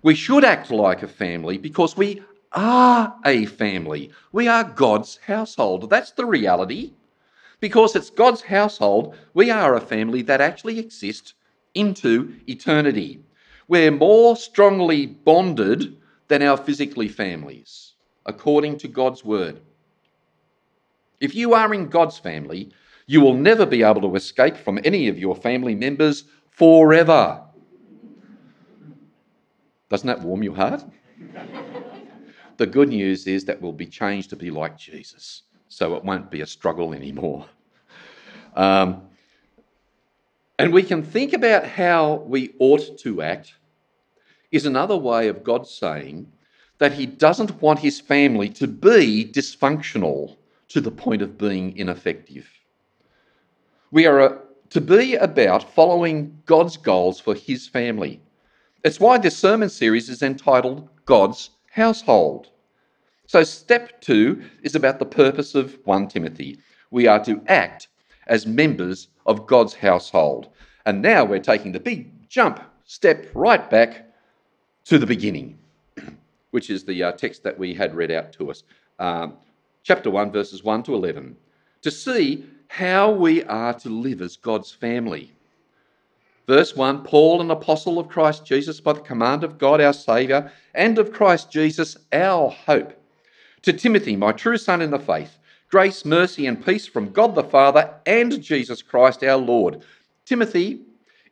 We 0.03 0.15
should 0.15 0.45
act 0.45 0.71
like 0.71 1.03
a 1.03 1.09
family 1.09 1.59
because 1.59 1.97
we 1.97 2.23
are 2.53 3.15
a 3.25 3.47
family. 3.47 4.11
We 4.33 4.49
are 4.49 4.65
God's 4.65 5.19
household. 5.27 5.91
That's 5.91 6.13
the 6.13 6.25
reality. 6.25 6.93
Because 7.61 7.95
it's 7.95 8.09
God's 8.09 8.41
household, 8.41 9.15
we 9.35 9.51
are 9.51 9.75
a 9.75 9.81
family 9.81 10.23
that 10.23 10.41
actually 10.41 10.79
exists 10.79 11.35
into 11.75 12.35
eternity. 12.49 13.21
We're 13.69 13.91
more 13.91 14.37
strongly 14.37 15.07
bonded 15.07 15.99
than 16.29 16.43
our 16.43 16.57
physically 16.57 17.09
families, 17.09 17.93
according 18.25 18.79
to 18.79 18.89
God's 18.89 19.25
word. 19.25 19.61
If 21.21 21.35
you 21.35 21.53
are 21.53 21.75
in 21.75 21.89
God's 21.89 22.19
family, 22.19 22.73
you 23.07 23.21
will 23.21 23.35
never 23.35 23.67
be 23.67 23.83
able 23.83 24.01
to 24.01 24.17
escape 24.17 24.57
from 24.57 24.81
any 24.85 25.09
of 25.09 25.19
your 25.19 25.37
family 25.37 25.75
members 25.75 26.25
forever. 26.51 27.43
Doesn't 29.91 30.07
that 30.07 30.23
warm 30.23 30.43
your 30.43 30.55
heart? 30.55 30.85
the 32.57 32.67
good 32.67 32.89
news 32.89 33.27
is 33.27 33.45
that 33.45 33.61
we'll 33.61 33.73
be 33.73 33.87
changed 33.87 34.31
to 34.31 34.37
be 34.37 34.51
like 34.51 34.79
Jesus, 34.79 35.43
so 35.69 35.95
it 35.97 36.05
won't 36.05 36.31
be 36.31 36.41
a 36.41 36.47
struggle 36.47 36.95
anymore. 36.95 37.47
Um, 38.55 39.03
and 40.59 40.73
we 40.73 40.83
can 40.83 41.03
think 41.03 41.33
about 41.33 41.67
how 41.67 42.17
we 42.27 42.55
ought 42.59 42.99
to 42.99 43.23
act, 43.23 43.55
is 44.53 44.67
another 44.67 44.97
way 44.97 45.29
of 45.29 45.43
God 45.43 45.67
saying 45.67 46.31
that 46.79 46.93
He 46.93 47.07
doesn't 47.07 47.61
want 47.61 47.79
His 47.79 48.01
family 48.01 48.49
to 48.51 48.69
be 48.69 49.25
dysfunctional 49.25 50.37
to 50.69 50.81
the 50.81 50.91
point 50.91 51.23
of 51.23 51.37
being 51.37 51.77
ineffective. 51.77 52.49
We 53.91 54.07
are 54.07 54.21
a, 54.21 54.39
to 54.71 54.81
be 54.81 55.17
about 55.17 55.75
following 55.75 56.43
God's 56.47 56.77
goals 56.77 57.19
for 57.19 57.35
His 57.35 57.67
family. 57.67 58.21
It's 58.83 58.99
why 58.99 59.19
this 59.19 59.37
sermon 59.37 59.69
series 59.69 60.09
is 60.09 60.23
entitled 60.23 60.89
God's 61.05 61.51
Household. 61.71 62.49
So, 63.27 63.45
step 63.45 64.01
two 64.01 64.43
is 64.63 64.75
about 64.75 64.99
the 64.99 65.05
purpose 65.05 65.55
of 65.55 65.79
1 65.85 66.09
Timothy. 66.09 66.59
We 66.91 67.07
are 67.07 67.23
to 67.25 67.43
act 67.47 67.89
as 68.27 68.47
members 68.47 69.09
of 69.27 69.47
God's 69.47 69.75
household. 69.75 70.49
And 70.87 71.03
now 71.03 71.25
we're 71.25 71.41
taking 71.41 71.73
the 71.73 71.79
big 71.79 72.29
jump, 72.31 72.61
step 72.85 73.27
right 73.35 73.69
back 73.69 74.15
to 74.87 74.99
the 74.99 75.07
beginning, 75.07 75.59
which 76.51 76.71
is 76.71 76.83
the 76.83 77.03
uh, 77.03 77.13
text 77.13 77.43
that 77.43 77.59
we 77.59 77.75
had 77.75 77.95
read 77.95 78.11
out 78.11 78.33
to 78.33 78.51
us. 78.51 78.63
Um, 78.99 79.35
chapter 79.83 80.11
1, 80.11 80.33
verses 80.33 80.65
1 80.65 80.85
to 80.85 80.95
11, 80.95 81.37
to 81.83 81.91
see 81.91 82.47
how 82.69 83.11
we 83.11 83.45
are 83.45 83.75
to 83.75 83.91
live 83.91 84.23
as 84.23 84.37
God's 84.39 84.73
family. 84.73 85.35
Verse 86.51 86.75
1 86.75 87.05
Paul, 87.05 87.41
an 87.41 87.53
apostle 87.53 88.01
of 88.01 88.09
Christ 88.09 88.45
Jesus, 88.45 88.81
by 88.81 88.93
the 88.93 88.99
command 88.99 89.45
of 89.45 89.57
God 89.57 89.81
our 89.81 89.93
Saviour, 89.93 90.51
and 90.75 90.99
of 90.99 91.13
Christ 91.13 91.49
Jesus 91.49 91.97
our 92.13 92.51
hope. 92.51 92.93
To 93.63 93.73
Timothy, 93.73 94.17
my 94.17 94.33
true 94.33 94.57
son 94.57 94.83
in 94.83 94.91
the 94.91 94.99
faith, 94.99 95.39
grace, 95.69 96.05
mercy, 96.05 96.49
and 96.49 96.67
peace 96.67 96.89
from 96.89 97.13
God 97.13 97.37
the 97.37 97.45
Father 97.45 97.95
and 98.05 98.43
Jesus 98.43 98.83
Christ 98.83 99.23
our 99.23 99.37
Lord. 99.37 99.83
Timothy 100.25 100.81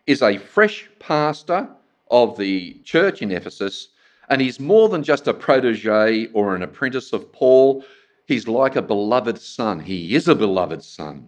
is 0.06 0.22
a 0.22 0.38
fresh 0.38 0.88
pastor 1.00 1.68
of 2.12 2.38
the 2.38 2.74
church 2.84 3.20
in 3.20 3.32
Ephesus, 3.32 3.88
and 4.28 4.40
he's 4.40 4.60
more 4.60 4.88
than 4.88 5.02
just 5.02 5.26
a 5.26 5.34
protege 5.34 6.26
or 6.26 6.54
an 6.54 6.62
apprentice 6.62 7.12
of 7.12 7.32
Paul. 7.32 7.84
He's 8.26 8.46
like 8.46 8.76
a 8.76 8.82
beloved 8.82 9.40
son. 9.40 9.80
He 9.80 10.14
is 10.14 10.28
a 10.28 10.36
beloved 10.36 10.84
son. 10.84 11.26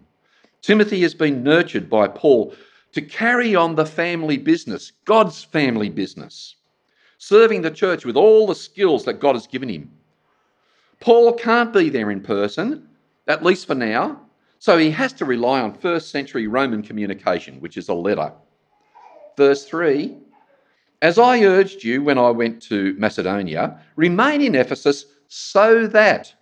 Timothy 0.61 1.01
has 1.01 1.13
been 1.13 1.43
nurtured 1.43 1.89
by 1.89 2.07
Paul 2.07 2.53
to 2.93 3.01
carry 3.01 3.55
on 3.55 3.75
the 3.75 3.85
family 3.85 4.37
business, 4.37 4.91
God's 5.05 5.43
family 5.43 5.89
business, 5.89 6.55
serving 7.17 7.61
the 7.61 7.71
church 7.71 8.05
with 8.05 8.17
all 8.17 8.47
the 8.47 8.55
skills 8.55 9.05
that 9.05 9.19
God 9.19 9.35
has 9.35 9.47
given 9.47 9.69
him. 9.69 9.91
Paul 10.99 11.33
can't 11.33 11.73
be 11.73 11.89
there 11.89 12.11
in 12.11 12.21
person, 12.21 12.87
at 13.27 13.43
least 13.43 13.65
for 13.65 13.75
now, 13.75 14.21
so 14.59 14.77
he 14.77 14.91
has 14.91 15.13
to 15.13 15.25
rely 15.25 15.61
on 15.61 15.73
first 15.73 16.11
century 16.11 16.47
Roman 16.47 16.83
communication, 16.83 17.59
which 17.59 17.77
is 17.77 17.89
a 17.89 17.93
letter. 17.93 18.31
Verse 19.35 19.65
3 19.65 20.15
As 21.01 21.17
I 21.17 21.43
urged 21.43 21.83
you 21.83 22.03
when 22.03 22.17
I 22.17 22.29
went 22.29 22.61
to 22.63 22.93
Macedonia, 22.99 23.79
remain 23.95 24.41
in 24.41 24.53
Ephesus 24.53 25.05
so 25.27 25.87
that 25.87 26.33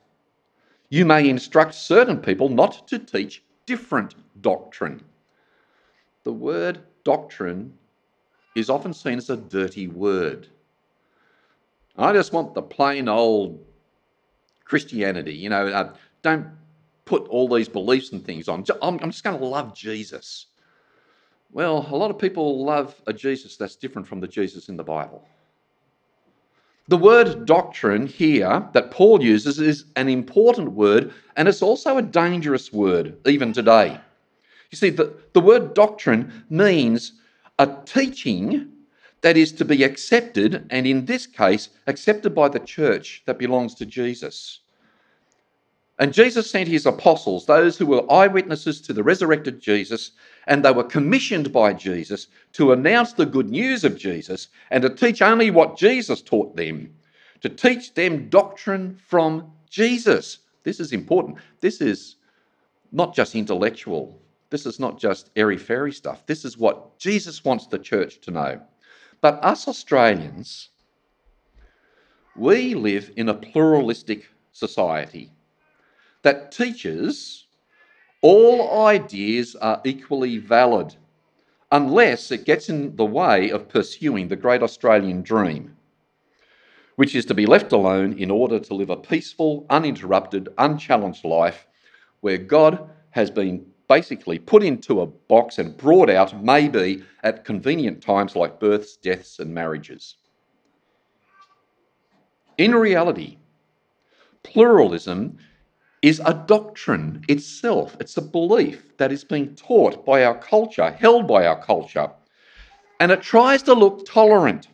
you 0.89 1.06
may 1.06 1.29
instruct 1.29 1.75
certain 1.75 2.18
people 2.18 2.50
not 2.50 2.88
to 2.88 3.00
teach 3.00 3.44
different 3.65 4.15
doctrine. 4.41 5.01
The 6.30 6.34
word 6.34 6.82
doctrine 7.04 7.74
is 8.54 8.70
often 8.70 8.94
seen 8.94 9.18
as 9.18 9.32
a 9.32 9.36
dirty 9.36 9.88
word. 9.88 10.48
I 11.98 12.14
just 12.14 12.34
want 12.34 12.54
the 12.54 12.62
plain 12.62 13.10
old 13.10 13.66
Christianity. 14.64 15.34
You 15.34 15.50
know, 15.50 15.70
uh, 15.70 15.96
don't 16.22 16.46
put 17.06 17.28
all 17.30 17.50
these 17.50 17.68
beliefs 17.68 18.12
and 18.12 18.24
things 18.24 18.48
on. 18.48 18.64
I'm, 18.84 19.00
I'm 19.00 19.10
just 19.10 19.24
going 19.24 19.40
to 19.40 19.44
love 19.44 19.74
Jesus. 19.74 20.46
Well, 21.52 21.88
a 21.90 21.96
lot 21.96 22.12
of 22.12 22.20
people 22.20 22.64
love 22.64 22.94
a 23.08 23.12
Jesus 23.12 23.58
that's 23.58 23.76
different 23.76 24.08
from 24.08 24.20
the 24.20 24.28
Jesus 24.28 24.70
in 24.70 24.78
the 24.78 24.84
Bible. 24.84 25.28
The 26.90 26.98
word 26.98 27.48
doctrine 27.48 28.06
here 28.06 28.70
that 28.74 28.92
Paul 28.92 29.24
uses 29.24 29.60
is 29.60 29.86
an 29.96 30.08
important 30.08 30.74
word, 30.74 31.12
and 31.38 31.48
it's 31.48 31.64
also 31.64 31.98
a 31.98 32.04
dangerous 32.04 32.72
word, 32.72 33.18
even 33.26 33.52
today. 33.52 34.00
You 34.72 34.78
see, 34.78 34.90
the, 34.90 35.14
the 35.34 35.42
word 35.42 35.74
doctrine 35.74 36.46
means 36.50 37.14
a 37.58 37.68
teaching 37.86 38.72
that 39.22 39.36
is 39.36 39.52
to 39.54 39.66
be 39.66 39.84
accepted, 39.84 40.66
and 40.70 40.88
in 40.88 41.06
this 41.06 41.26
case, 41.26 41.70
accepted 41.88 42.34
by 42.34 42.48
the 42.48 42.60
church 42.60 43.22
that 43.26 43.38
belongs 43.38 43.76
to 43.76 43.86
Jesus. 43.86 44.60
And 45.98 46.14
Jesus 46.14 46.50
sent 46.50 46.70
his 46.70 46.86
apostles, 46.86 47.46
those 47.46 47.78
who 47.78 47.86
were 47.86 48.10
eyewitnesses 48.10 48.80
to 48.82 48.94
the 48.94 49.04
resurrected 49.04 49.60
Jesus, 49.60 50.12
and 50.48 50.64
they 50.64 50.72
were 50.72 50.86
commissioned 50.86 51.52
by 51.52 51.74
Jesus 51.74 52.28
to 52.54 52.72
announce 52.72 53.12
the 53.12 53.26
good 53.26 53.50
news 53.50 53.84
of 53.84 53.98
Jesus 53.98 54.48
and 54.72 54.82
to 54.84 54.90
teach 54.90 55.22
only 55.22 55.52
what 55.52 55.78
Jesus 55.78 56.22
taught 56.22 56.56
them, 56.56 56.96
to 57.42 57.50
teach 57.50 57.94
them 57.94 58.30
doctrine 58.30 58.98
from 59.08 59.52
Jesus. 59.70 60.40
This 60.64 60.80
is 60.80 60.94
important. 60.94 61.40
This 61.60 61.82
is 61.82 62.16
not 62.94 63.14
just 63.14 63.36
intellectual, 63.36 64.18
this 64.50 64.65
is 64.65 64.79
not 64.79 65.00
just 65.00 65.29
airy 65.36 65.58
fairy 65.58 65.91
stuff. 65.91 66.25
This 66.25 66.44
is 66.44 66.58
what 66.58 66.98
Jesus 66.98 67.44
wants 67.44 67.68
the 67.68 67.79
church 67.79 68.20
to 68.22 68.32
know. 68.32 68.62
But 69.22 69.44
us 69.44 69.68
Australians, 69.68 70.70
we 72.36 72.74
live 72.74 73.12
in 73.15 73.29
a 73.29 73.34
pluralistic 73.34 74.29
society 74.51 75.32
that 76.24 76.52
teaches 76.52 77.45
all 78.21 78.86
ideas 78.86 79.56
are 79.56 79.82
equally 79.86 80.38
valid 80.38 80.95
unless 81.71 82.32
it 82.32 82.45
gets 82.45 82.69
in 82.69 82.95
the 82.95 83.06
way 83.06 83.50
of 83.52 83.69
pursuing 83.69 84.28
the 84.28 84.36
great 84.36 84.63
Australian 84.63 85.21
dream, 85.21 85.76
which 86.95 87.13
is 87.13 87.26
to 87.26 87.34
be 87.34 87.45
left 87.45 87.71
alone 87.71 88.17
in 88.17 88.32
order 88.32 88.60
to 88.60 88.74
live 88.74 88.89
a 88.89 88.97
peaceful, 88.97 89.65
uninterrupted, 89.69 90.50
unchallenged 90.58 91.24
life 91.24 91.67
where 92.21 92.38
God 92.38 92.89
has 93.12 93.30
been 93.30 93.65
basically 93.89 94.39
put 94.39 94.63
into 94.63 95.02
a 95.02 95.06
box 95.06 95.58
and 95.58 95.75
brought 95.75 96.10
out, 96.10 96.41
maybe 96.41 97.04
at 97.23 97.43
convenient 97.43 98.02
times 98.02 98.36
like 98.36 98.60
births, 98.60 98.95
deaths, 98.95 99.39
and 99.39 99.54
marriages. 99.54 100.15
In 102.60 102.75
reality, 102.75 103.38
pluralism 104.43 105.38
is 106.02 106.21
a 106.25 106.34
doctrine 106.34 107.23
itself. 107.28 107.97
It's 107.99 108.15
a 108.17 108.21
belief 108.21 108.95
that 108.97 109.12
is 109.12 109.23
being 109.23 109.56
taught 109.56 110.06
by 110.06 110.23
our 110.23 110.38
culture, 110.38 110.91
held 110.91 111.28
by 111.28 111.45
our 111.45 111.62
culture. 111.62 112.10
And 112.99 113.12
it 113.12 113.21
tries 113.21 113.63
to 113.63 113.73
look 113.73 114.06
tolerant, 114.06 114.67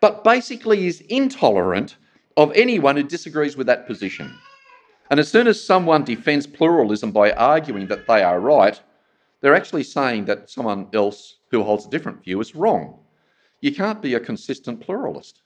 but 0.00 0.24
basically 0.24 0.86
is 0.86 1.02
intolerant 1.02 1.96
of 2.36 2.52
anyone 2.54 2.96
who 2.96 3.02
disagrees 3.02 3.56
with 3.56 3.66
that 3.66 3.86
position. 3.86 4.32
And 5.14 5.20
as 5.20 5.28
soon 5.28 5.46
as 5.46 5.64
someone 5.64 6.02
defends 6.02 6.44
pluralism 6.44 7.12
by 7.12 7.30
arguing 7.30 7.86
that 7.86 8.08
they 8.08 8.24
are 8.24 8.40
right, 8.40 8.82
they're 9.40 9.54
actually 9.54 9.84
saying 9.84 10.24
that 10.24 10.50
someone 10.50 10.88
else 10.92 11.36
who 11.52 11.62
holds 11.62 11.86
a 11.86 11.88
different 11.88 12.24
view 12.24 12.40
is 12.40 12.56
wrong. 12.56 12.98
You 13.60 13.72
can't 13.72 14.02
be 14.02 14.14
a 14.14 14.18
consistent 14.18 14.80
pluralist. 14.80 15.38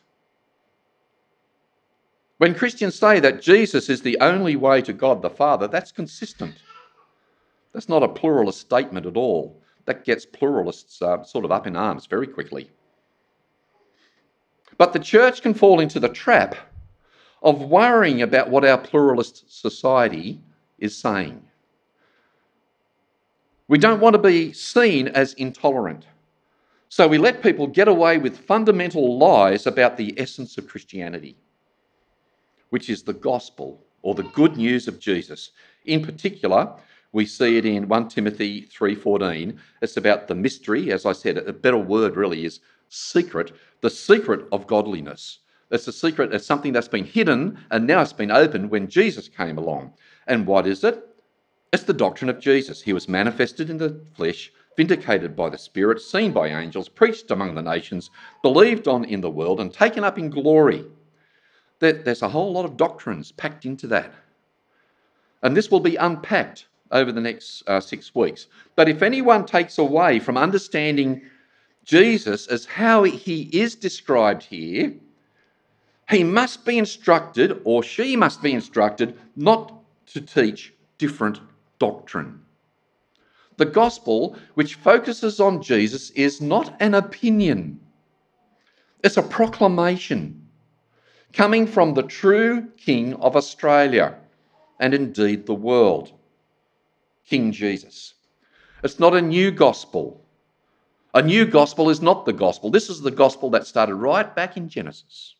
When 2.38 2.54
Christians 2.54 2.94
say 2.94 3.20
that 3.20 3.42
Jesus 3.42 3.90
is 3.90 4.00
the 4.00 4.16
only 4.22 4.56
way 4.56 4.80
to 4.80 4.94
God 4.94 5.20
the 5.20 5.28
Father, 5.28 5.68
that's 5.68 5.92
consistent. 5.92 6.54
That's 7.74 7.90
not 7.90 8.02
a 8.02 8.08
pluralist 8.08 8.60
statement 8.60 9.04
at 9.04 9.18
all. 9.18 9.60
That 9.84 10.02
gets 10.02 10.24
pluralists 10.24 11.02
uh, 11.02 11.22
sort 11.24 11.44
of 11.44 11.52
up 11.52 11.66
in 11.66 11.76
arms 11.76 12.06
very 12.06 12.26
quickly. 12.26 12.70
But 14.78 14.94
the 14.94 14.98
church 14.98 15.42
can 15.42 15.52
fall 15.52 15.80
into 15.80 16.00
the 16.00 16.08
trap 16.08 16.56
of 17.42 17.62
worrying 17.62 18.22
about 18.22 18.50
what 18.50 18.64
our 18.64 18.78
pluralist 18.78 19.44
society 19.52 20.40
is 20.78 20.96
saying. 20.96 21.42
We 23.68 23.78
don't 23.78 24.00
want 24.00 24.14
to 24.14 24.22
be 24.22 24.52
seen 24.52 25.08
as 25.08 25.34
intolerant. 25.34 26.06
So 26.88 27.06
we 27.06 27.18
let 27.18 27.42
people 27.42 27.66
get 27.66 27.86
away 27.86 28.16
with 28.16 28.38
fundamental 28.38 29.18
lies 29.18 29.66
about 29.66 29.96
the 29.96 30.14
essence 30.18 30.56
of 30.56 30.66
Christianity, 30.66 31.36
which 32.70 32.88
is 32.88 33.02
the 33.02 33.12
gospel 33.12 33.84
or 34.00 34.14
the 34.14 34.22
good 34.22 34.56
news 34.56 34.88
of 34.88 34.98
Jesus. 34.98 35.50
In 35.84 36.02
particular, 36.02 36.72
we 37.12 37.26
see 37.26 37.58
it 37.58 37.66
in 37.66 37.88
1 37.88 38.08
Timothy 38.08 38.62
3:14. 38.62 39.58
It's 39.82 39.98
about 39.98 40.28
the 40.28 40.34
mystery, 40.34 40.90
as 40.92 41.04
I 41.04 41.12
said, 41.12 41.36
a 41.36 41.52
better 41.52 41.78
word 41.78 42.16
really 42.16 42.44
is 42.46 42.60
secret, 42.88 43.52
the 43.82 43.90
secret 43.90 44.46
of 44.50 44.66
godliness. 44.66 45.40
It's 45.70 45.88
a 45.88 45.92
secret, 45.92 46.32
it's 46.32 46.46
something 46.46 46.72
that's 46.72 46.88
been 46.88 47.04
hidden 47.04 47.58
and 47.70 47.86
now 47.86 48.00
it's 48.00 48.12
been 48.12 48.30
opened 48.30 48.70
when 48.70 48.88
Jesus 48.88 49.28
came 49.28 49.58
along. 49.58 49.92
And 50.26 50.46
what 50.46 50.66
is 50.66 50.82
it? 50.84 51.04
It's 51.72 51.82
the 51.82 51.92
doctrine 51.92 52.30
of 52.30 52.40
Jesus. 52.40 52.80
He 52.80 52.94
was 52.94 53.08
manifested 53.08 53.68
in 53.68 53.76
the 53.76 54.00
flesh, 54.14 54.50
vindicated 54.76 55.36
by 55.36 55.50
the 55.50 55.58
Spirit, 55.58 56.00
seen 56.00 56.32
by 56.32 56.48
angels, 56.48 56.88
preached 56.88 57.30
among 57.30 57.54
the 57.54 57.62
nations, 57.62 58.10
believed 58.42 58.88
on 58.88 59.04
in 59.04 59.20
the 59.20 59.30
world, 59.30 59.60
and 59.60 59.72
taken 59.72 60.04
up 60.04 60.18
in 60.18 60.30
glory. 60.30 60.86
There's 61.80 62.22
a 62.22 62.28
whole 62.28 62.52
lot 62.52 62.64
of 62.64 62.76
doctrines 62.76 63.32
packed 63.32 63.66
into 63.66 63.86
that. 63.88 64.12
And 65.42 65.56
this 65.56 65.70
will 65.70 65.80
be 65.80 65.96
unpacked 65.96 66.66
over 66.90 67.12
the 67.12 67.20
next 67.20 67.62
uh, 67.66 67.80
six 67.80 68.14
weeks. 68.14 68.46
But 68.74 68.88
if 68.88 69.02
anyone 69.02 69.44
takes 69.44 69.78
away 69.78 70.18
from 70.18 70.36
understanding 70.36 71.22
Jesus 71.84 72.46
as 72.46 72.64
how 72.64 73.02
he 73.04 73.42
is 73.52 73.74
described 73.74 74.42
here, 74.42 74.94
he 76.10 76.24
must 76.24 76.64
be 76.64 76.78
instructed, 76.78 77.60
or 77.64 77.82
she 77.82 78.16
must 78.16 78.42
be 78.42 78.52
instructed, 78.52 79.18
not 79.36 79.74
to 80.06 80.20
teach 80.20 80.72
different 80.96 81.40
doctrine. 81.78 82.40
The 83.58 83.66
gospel, 83.66 84.36
which 84.54 84.76
focuses 84.76 85.40
on 85.40 85.62
Jesus, 85.62 86.10
is 86.10 86.40
not 86.40 86.74
an 86.80 86.94
opinion, 86.94 87.80
it's 89.04 89.16
a 89.16 89.22
proclamation 89.22 90.48
coming 91.32 91.66
from 91.66 91.94
the 91.94 92.02
true 92.02 92.68
King 92.76 93.14
of 93.14 93.36
Australia 93.36 94.16
and 94.80 94.94
indeed 94.94 95.46
the 95.46 95.54
world, 95.54 96.12
King 97.26 97.52
Jesus. 97.52 98.14
It's 98.82 98.98
not 98.98 99.14
a 99.14 99.22
new 99.22 99.50
gospel. 99.50 100.24
A 101.14 101.22
new 101.22 101.44
gospel 101.44 101.90
is 101.90 102.00
not 102.00 102.26
the 102.26 102.32
gospel. 102.32 102.70
This 102.70 102.88
is 102.88 103.00
the 103.00 103.10
gospel 103.10 103.50
that 103.50 103.66
started 103.66 103.94
right 103.94 104.34
back 104.34 104.56
in 104.56 104.68
Genesis. 104.68 105.36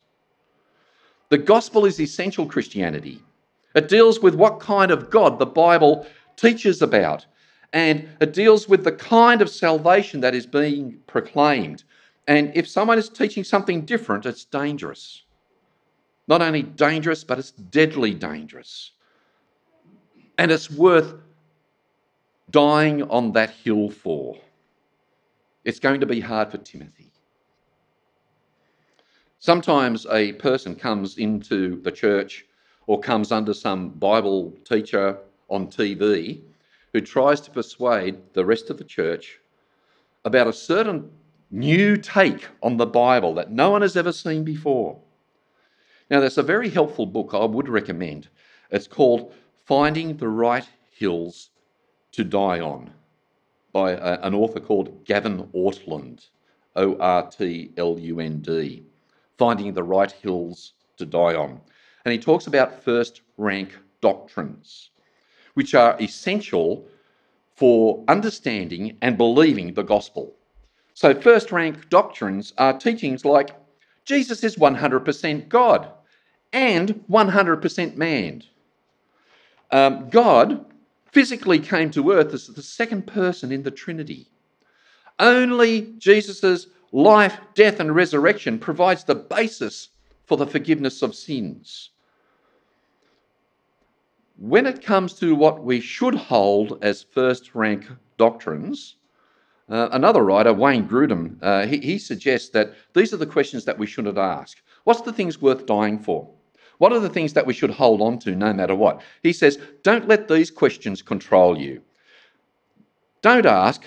The 1.30 1.38
gospel 1.38 1.84
is 1.84 2.00
essential 2.00 2.46
Christianity. 2.46 3.22
It 3.74 3.88
deals 3.88 4.20
with 4.20 4.34
what 4.34 4.60
kind 4.60 4.90
of 4.90 5.10
God 5.10 5.38
the 5.38 5.46
Bible 5.46 6.06
teaches 6.36 6.80
about. 6.82 7.26
And 7.72 8.08
it 8.20 8.32
deals 8.32 8.68
with 8.68 8.84
the 8.84 8.92
kind 8.92 9.42
of 9.42 9.50
salvation 9.50 10.20
that 10.20 10.34
is 10.34 10.46
being 10.46 10.98
proclaimed. 11.06 11.84
And 12.26 12.50
if 12.54 12.66
someone 12.66 12.98
is 12.98 13.08
teaching 13.08 13.44
something 13.44 13.84
different, 13.84 14.24
it's 14.24 14.44
dangerous. 14.44 15.24
Not 16.28 16.40
only 16.40 16.62
dangerous, 16.62 17.24
but 17.24 17.38
it's 17.38 17.50
deadly 17.50 18.14
dangerous. 18.14 18.92
And 20.38 20.50
it's 20.50 20.70
worth 20.70 21.14
dying 22.50 23.02
on 23.04 23.32
that 23.32 23.50
hill 23.50 23.90
for. 23.90 24.38
It's 25.64 25.78
going 25.78 26.00
to 26.00 26.06
be 26.06 26.20
hard 26.20 26.50
for 26.50 26.58
Timothy. 26.58 27.10
Sometimes 29.40 30.04
a 30.10 30.32
person 30.32 30.74
comes 30.74 31.16
into 31.16 31.80
the 31.82 31.92
church 31.92 32.44
or 32.88 32.98
comes 32.98 33.30
under 33.30 33.54
some 33.54 33.90
Bible 33.90 34.52
teacher 34.64 35.16
on 35.48 35.68
TV 35.68 36.40
who 36.92 37.00
tries 37.00 37.40
to 37.42 37.50
persuade 37.52 38.18
the 38.32 38.44
rest 38.44 38.68
of 38.68 38.78
the 38.78 38.84
church 38.84 39.38
about 40.24 40.48
a 40.48 40.52
certain 40.52 41.08
new 41.52 41.96
take 41.96 42.48
on 42.64 42.76
the 42.76 42.86
Bible 42.86 43.32
that 43.34 43.52
no 43.52 43.70
one 43.70 43.82
has 43.82 43.96
ever 43.96 44.10
seen 44.10 44.42
before. 44.42 44.98
Now, 46.10 46.18
there's 46.18 46.38
a 46.38 46.42
very 46.42 46.68
helpful 46.68 47.06
book 47.06 47.30
I 47.32 47.44
would 47.44 47.68
recommend. 47.68 48.28
It's 48.70 48.88
called 48.88 49.32
Finding 49.66 50.16
the 50.16 50.28
Right 50.28 50.68
Hills 50.90 51.50
to 52.12 52.24
Die 52.24 52.60
On 52.60 52.90
by 53.72 53.92
a, 53.92 54.18
an 54.20 54.34
author 54.34 54.58
called 54.60 55.04
Gavin 55.04 55.44
Ortlund, 55.54 56.26
O 56.74 56.96
R 56.98 57.30
T 57.30 57.70
L 57.76 57.98
U 57.98 58.18
N 58.18 58.40
D. 58.40 58.82
Finding 59.38 59.72
the 59.72 59.82
Right 59.82 60.10
Hills 60.10 60.74
to 60.96 61.06
Die 61.06 61.34
On. 61.34 61.60
And 62.04 62.12
he 62.12 62.18
talks 62.18 62.46
about 62.46 62.82
first 62.82 63.22
rank 63.36 63.76
doctrines, 64.00 64.90
which 65.54 65.74
are 65.74 65.96
essential 66.00 66.84
for 67.56 68.04
understanding 68.08 68.96
and 69.02 69.16
believing 69.16 69.74
the 69.74 69.82
gospel. 69.82 70.34
So, 70.94 71.14
first 71.14 71.52
rank 71.52 71.88
doctrines 71.88 72.52
are 72.58 72.76
teachings 72.76 73.24
like 73.24 73.50
Jesus 74.04 74.42
is 74.42 74.56
100% 74.56 75.48
God 75.48 75.90
and 76.52 77.04
100% 77.10 77.96
man. 77.96 78.42
Um, 79.70 80.08
God 80.08 80.64
physically 81.12 81.58
came 81.58 81.90
to 81.90 82.12
earth 82.12 82.32
as 82.32 82.46
the 82.46 82.62
second 82.62 83.06
person 83.06 83.52
in 83.52 83.62
the 83.62 83.70
Trinity. 83.70 84.28
Only 85.18 85.94
Jesus' 85.98 86.68
life, 86.92 87.38
death, 87.54 87.80
and 87.80 87.94
resurrection 87.94 88.58
provides 88.58 89.04
the 89.04 89.14
basis 89.14 89.90
for 90.24 90.36
the 90.36 90.46
forgiveness 90.46 91.02
of 91.02 91.14
sins. 91.14 91.90
When 94.36 94.66
it 94.66 94.82
comes 94.82 95.14
to 95.14 95.34
what 95.34 95.64
we 95.64 95.80
should 95.80 96.14
hold 96.14 96.78
as 96.82 97.02
first 97.02 97.54
rank 97.54 97.86
doctrines, 98.18 98.96
uh, 99.68 99.88
another 99.92 100.24
writer, 100.24 100.52
Wayne 100.52 100.88
Grudem, 100.88 101.38
uh, 101.42 101.66
he, 101.66 101.78
he 101.78 101.98
suggests 101.98 102.48
that 102.50 102.74
these 102.94 103.12
are 103.12 103.18
the 103.18 103.26
questions 103.26 103.64
that 103.64 103.78
we 103.78 103.86
shouldn't 103.86 104.16
ask. 104.16 104.62
What's 104.84 105.02
the 105.02 105.12
things 105.12 105.42
worth 105.42 105.66
dying 105.66 105.98
for? 105.98 106.28
What 106.78 106.92
are 106.92 107.00
the 107.00 107.08
things 107.08 107.32
that 107.32 107.46
we 107.46 107.52
should 107.52 107.70
hold 107.70 108.00
on 108.00 108.18
to 108.20 108.34
no 108.34 108.52
matter 108.52 108.74
what? 108.74 109.02
He 109.22 109.32
says, 109.32 109.58
don't 109.82 110.08
let 110.08 110.28
these 110.28 110.50
questions 110.50 111.02
control 111.02 111.58
you. 111.58 111.82
Don't 113.20 113.46
ask, 113.46 113.86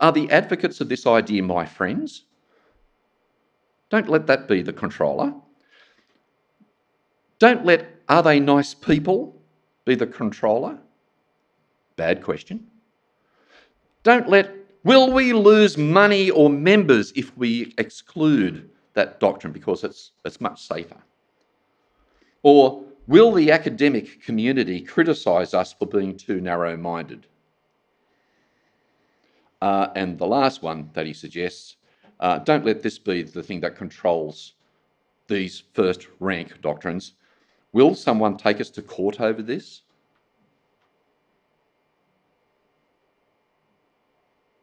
are 0.00 0.12
the 0.12 0.28
advocates 0.30 0.80
of 0.80 0.88
this 0.88 1.06
idea 1.06 1.42
my 1.42 1.64
friends? 1.64 2.24
Don't 3.92 4.08
let 4.08 4.26
that 4.26 4.48
be 4.48 4.62
the 4.62 4.72
controller. 4.72 5.34
Don't 7.38 7.66
let, 7.66 7.86
are 8.08 8.22
they 8.22 8.40
nice 8.40 8.72
people, 8.72 9.38
be 9.84 9.94
the 9.94 10.06
controller? 10.06 10.78
Bad 11.96 12.22
question. 12.22 12.66
Don't 14.02 14.30
let, 14.30 14.50
will 14.82 15.12
we 15.12 15.34
lose 15.34 15.76
money 15.76 16.30
or 16.30 16.48
members 16.48 17.12
if 17.14 17.36
we 17.36 17.74
exclude 17.76 18.70
that 18.94 19.20
doctrine 19.20 19.52
because 19.52 19.84
it's, 19.84 20.12
it's 20.24 20.40
much 20.40 20.66
safer? 20.66 21.02
Or 22.42 22.82
will 23.06 23.30
the 23.30 23.50
academic 23.52 24.24
community 24.24 24.80
criticise 24.80 25.52
us 25.52 25.74
for 25.74 25.84
being 25.84 26.16
too 26.16 26.40
narrow 26.40 26.78
minded? 26.78 27.26
Uh, 29.60 29.88
and 29.94 30.18
the 30.18 30.26
last 30.26 30.62
one 30.62 30.88
that 30.94 31.04
he 31.04 31.12
suggests 31.12 31.76
uh, 32.22 32.38
don't 32.38 32.64
let 32.64 32.82
this 32.82 32.98
be 32.98 33.24
the 33.24 33.42
thing 33.42 33.60
that 33.60 33.76
controls 33.76 34.52
these 35.26 35.64
first 35.74 36.06
rank 36.20 36.62
doctrines. 36.62 37.14
Will 37.72 37.96
someone 37.96 38.36
take 38.36 38.60
us 38.60 38.70
to 38.70 38.82
court 38.82 39.20
over 39.20 39.42
this? 39.42 39.82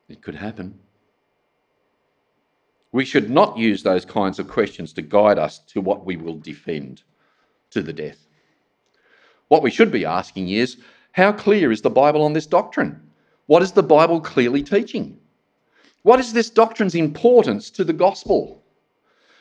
It 0.08 0.22
could 0.22 0.36
happen. 0.36 0.80
We 2.94 3.04
should 3.04 3.30
not 3.30 3.58
use 3.58 3.84
those 3.84 4.06
kinds 4.06 4.40
of 4.40 4.48
questions 4.48 4.94
to 4.94 5.02
guide 5.02 5.38
us 5.38 5.60
to 5.68 5.82
what 5.82 6.06
we 6.06 6.16
will 6.16 6.38
defend 6.38 7.04
to 7.72 7.84
the 7.84 7.94
death. 7.94 8.26
What 9.50 9.64
we 9.64 9.70
should 9.70 9.92
be 9.92 10.06
asking 10.06 10.48
is 10.50 10.78
how 11.12 11.34
clear 11.34 11.74
is 11.74 11.82
the 11.82 11.90
Bible 11.90 12.24
on 12.24 12.32
this 12.32 12.48
doctrine? 12.48 13.12
What 13.48 13.62
is 13.62 13.74
the 13.74 13.84
Bible 13.84 14.22
clearly 14.22 14.64
teaching? 14.64 15.19
What 16.04 16.20
is 16.20 16.34
this 16.34 16.50
doctrine's 16.50 16.96
importance 16.96 17.70
to 17.72 17.84
the 17.84 17.94
gospel? 17.94 18.64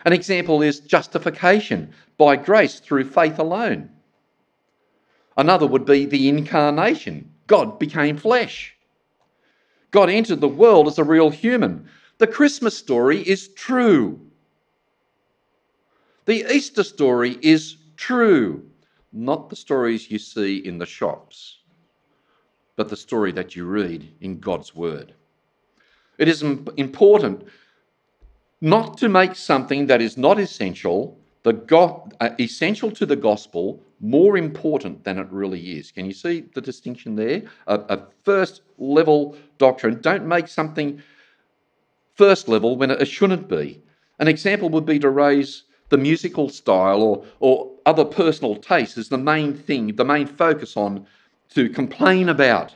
An 0.04 0.12
example 0.12 0.62
is 0.62 0.80
justification 0.80 1.92
by 2.16 2.36
grace 2.36 2.80
through 2.80 3.04
faith 3.04 3.38
alone. 3.38 3.90
Another 5.36 5.66
would 5.66 5.84
be 5.84 6.04
the 6.04 6.28
incarnation. 6.28 7.32
God 7.46 7.78
became 7.78 8.16
flesh. 8.16 8.74
God 9.90 10.10
entered 10.10 10.40
the 10.40 10.48
world 10.48 10.88
as 10.88 10.98
a 10.98 11.04
real 11.04 11.30
human. 11.30 11.88
The 12.18 12.26
Christmas 12.26 12.76
story 12.76 13.20
is 13.20 13.48
true. 13.48 14.20
The 16.26 16.52
Easter 16.52 16.82
story 16.82 17.38
is 17.40 17.76
true, 17.96 18.68
not 19.12 19.48
the 19.48 19.56
stories 19.56 20.10
you 20.10 20.18
see 20.18 20.56
in 20.58 20.76
the 20.76 20.86
shops, 20.86 21.60
but 22.76 22.88
the 22.88 22.96
story 22.96 23.32
that 23.32 23.56
you 23.56 23.64
read 23.64 24.12
in 24.20 24.40
God's 24.40 24.74
Word. 24.74 25.14
It 26.18 26.28
is 26.28 26.42
important 26.42 27.44
not 28.60 28.98
to 28.98 29.08
make 29.08 29.36
something 29.36 29.86
that 29.86 30.02
is 30.02 30.16
not 30.16 30.38
essential, 30.38 31.18
the 31.44 31.52
go- 31.52 32.08
uh, 32.20 32.30
essential 32.40 32.90
to 32.90 33.06
the 33.06 33.16
gospel, 33.16 33.80
more 34.00 34.36
important 34.36 35.04
than 35.04 35.18
it 35.18 35.26
really 35.30 35.78
is. 35.78 35.92
Can 35.92 36.06
you 36.06 36.12
see 36.12 36.44
the 36.54 36.60
distinction 36.60 37.14
there? 37.14 37.42
A, 37.66 37.80
a 37.88 38.02
first 38.24 38.62
level 38.78 39.36
doctrine. 39.58 40.00
Don't 40.00 40.26
make 40.26 40.48
something 40.48 41.00
first 42.14 42.48
level 42.48 42.76
when 42.76 42.90
it 42.90 43.04
shouldn't 43.06 43.48
be. 43.48 43.80
An 44.18 44.26
example 44.26 44.68
would 44.70 44.86
be 44.86 44.98
to 44.98 45.10
raise 45.10 45.64
the 45.88 45.96
musical 45.96 46.48
style 46.48 47.00
or, 47.00 47.24
or 47.38 47.70
other 47.86 48.04
personal 48.04 48.56
tastes 48.56 48.98
as 48.98 49.08
the 49.08 49.18
main 49.18 49.54
thing, 49.54 49.94
the 49.94 50.04
main 50.04 50.26
focus 50.26 50.76
on 50.76 51.06
to 51.50 51.68
complain 51.70 52.28
about. 52.28 52.74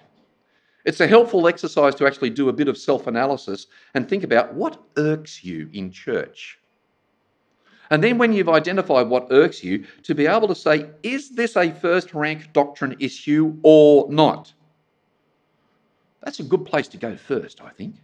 It's 0.85 1.01
a 1.01 1.07
helpful 1.07 1.47
exercise 1.47 1.95
to 1.97 2.07
actually 2.07 2.31
do 2.31 2.49
a 2.49 2.53
bit 2.53 2.69
of 2.69 2.77
self 2.77 3.07
analysis 3.07 3.67
and 3.95 4.09
think 4.09 4.25
about 4.25 4.55
what 4.55 4.83
irks 4.97 5.45
you 5.45 5.69
in 5.73 5.91
church. 5.91 6.59
And 7.91 8.03
then, 8.03 8.17
when 8.17 8.33
you've 8.33 8.49
identified 8.49 9.09
what 9.09 9.27
irks 9.31 9.63
you, 9.63 9.85
to 10.05 10.15
be 10.15 10.27
able 10.27 10.49
to 10.49 10.55
say, 10.55 10.91
is 11.03 11.31
this 11.31 11.57
a 11.57 11.71
first 11.71 12.15
rank 12.15 12.53
doctrine 12.53 12.97
issue 12.99 13.57
or 13.63 14.11
not? 14.11 14.53
That's 16.23 16.41
a 16.41 16.45
good 16.45 16.65
place 16.65 16.89
to 16.89 16.97
go 16.97 17.17
first, 17.17 17.61
I 17.61 17.71
think. 17.71 17.97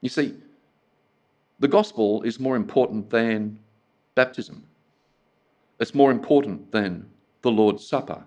You 0.00 0.08
see, 0.08 0.34
the 1.60 1.68
gospel 1.68 2.22
is 2.22 2.38
more 2.38 2.56
important 2.56 3.10
than 3.10 3.58
baptism. 4.14 4.64
It's 5.80 5.94
more 5.94 6.10
important 6.10 6.70
than 6.72 7.08
the 7.42 7.50
Lord's 7.50 7.86
Supper. 7.86 8.22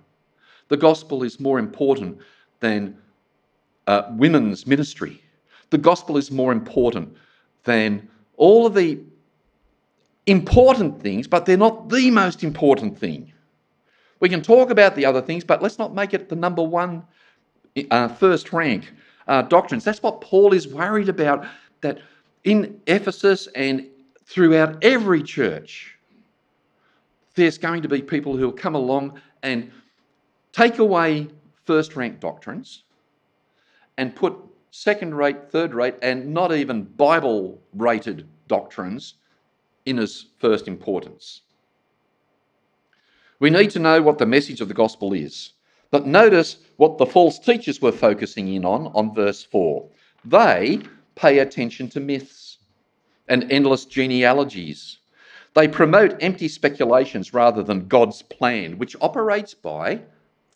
The 0.71 0.77
gospel 0.77 1.21
is 1.23 1.37
more 1.37 1.59
important 1.59 2.17
than 2.61 2.97
uh, 3.87 4.03
women's 4.11 4.65
ministry. 4.65 5.21
The 5.69 5.77
gospel 5.77 6.15
is 6.15 6.31
more 6.31 6.53
important 6.53 7.13
than 7.65 8.07
all 8.37 8.65
of 8.65 8.73
the 8.73 8.97
important 10.27 11.01
things, 11.01 11.27
but 11.27 11.45
they're 11.45 11.57
not 11.57 11.89
the 11.89 12.09
most 12.09 12.41
important 12.41 12.97
thing. 12.97 13.33
We 14.21 14.29
can 14.29 14.41
talk 14.41 14.69
about 14.69 14.95
the 14.95 15.05
other 15.05 15.21
things, 15.21 15.43
but 15.43 15.61
let's 15.61 15.77
not 15.77 15.93
make 15.93 16.13
it 16.13 16.29
the 16.29 16.37
number 16.37 16.63
one 16.63 17.03
uh, 17.89 18.07
first 18.07 18.53
rank 18.53 18.93
uh, 19.27 19.41
doctrines. 19.41 19.83
That's 19.83 20.01
what 20.01 20.21
Paul 20.21 20.53
is 20.53 20.69
worried 20.69 21.09
about. 21.09 21.45
That 21.81 21.99
in 22.45 22.79
Ephesus 22.87 23.49
and 23.55 23.87
throughout 24.23 24.81
every 24.85 25.21
church, 25.21 25.97
there's 27.35 27.57
going 27.57 27.81
to 27.81 27.89
be 27.89 28.01
people 28.01 28.37
who 28.37 28.45
will 28.45 28.53
come 28.53 28.75
along 28.75 29.19
and 29.43 29.69
take 30.51 30.79
away 30.79 31.27
first 31.65 31.95
rank 31.95 32.19
doctrines 32.19 32.83
and 33.97 34.15
put 34.15 34.35
second 34.71 35.15
rate, 35.15 35.51
third 35.51 35.73
rate, 35.73 35.95
and 36.01 36.33
not 36.33 36.53
even 36.53 36.83
Bible 36.83 37.61
rated 37.73 38.27
doctrines 38.47 39.15
in 39.85 39.99
as 39.99 40.25
first 40.39 40.67
importance. 40.67 41.41
We 43.39 43.49
need 43.49 43.71
to 43.71 43.79
know 43.79 44.01
what 44.01 44.17
the 44.17 44.25
message 44.25 44.61
of 44.61 44.67
the 44.67 44.73
gospel 44.73 45.13
is. 45.13 45.53
But 45.89 46.07
notice 46.07 46.57
what 46.77 46.97
the 46.97 47.05
false 47.05 47.37
teachers 47.37 47.81
were 47.81 47.91
focusing 47.91 48.47
in 48.47 48.63
on 48.63 48.87
on 48.95 49.13
verse 49.13 49.43
4. 49.43 49.89
They 50.23 50.79
pay 51.15 51.39
attention 51.39 51.89
to 51.89 51.99
myths 51.99 52.59
and 53.27 53.51
endless 53.51 53.85
genealogies. 53.85 54.99
They 55.53 55.67
promote 55.67 56.21
empty 56.23 56.47
speculations 56.47 57.33
rather 57.33 57.61
than 57.61 57.89
God's 57.89 58.21
plan, 58.21 58.77
which 58.77 58.95
operates 59.01 59.53
by 59.53 60.01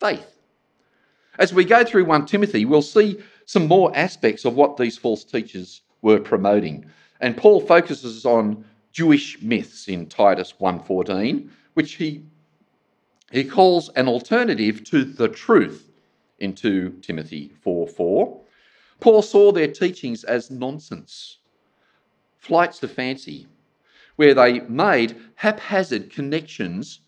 faith. 0.00 0.38
As 1.38 1.52
we 1.52 1.64
go 1.64 1.84
through 1.84 2.06
1 2.06 2.26
Timothy, 2.26 2.64
we'll 2.64 2.82
see 2.82 3.18
some 3.44 3.66
more 3.66 3.94
aspects 3.96 4.44
of 4.44 4.54
what 4.54 4.76
these 4.76 4.96
false 4.96 5.24
teachers 5.24 5.82
were 6.02 6.18
promoting. 6.18 6.86
And 7.20 7.36
Paul 7.36 7.60
focuses 7.60 8.24
on 8.24 8.64
Jewish 8.92 9.40
myths 9.42 9.88
in 9.88 10.06
Titus 10.06 10.54
1:14, 10.58 11.50
which 11.74 11.94
he 11.94 12.22
he 13.32 13.44
calls 13.44 13.90
an 13.90 14.08
alternative 14.08 14.84
to 14.84 15.04
the 15.04 15.28
truth 15.28 15.90
in 16.38 16.54
2 16.54 17.00
Timothy 17.02 17.52
4:4. 17.64 18.40
Paul 19.00 19.20
saw 19.22 19.52
their 19.52 19.68
teachings 19.68 20.24
as 20.24 20.50
nonsense, 20.50 21.38
flights 22.38 22.82
of 22.82 22.90
fancy, 22.92 23.46
where 24.14 24.32
they 24.32 24.60
made 24.60 25.16
haphazard 25.34 26.10
connections 26.10 27.00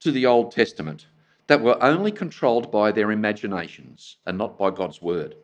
to 0.00 0.12
the 0.12 0.26
Old 0.26 0.52
Testament 0.52 1.06
that 1.52 1.60
were 1.60 1.76
only 1.84 2.10
controlled 2.10 2.72
by 2.72 2.90
their 2.90 3.12
imaginations 3.12 4.16
and 4.24 4.38
not 4.38 4.56
by 4.56 4.70
God's 4.70 5.02
word. 5.02 5.34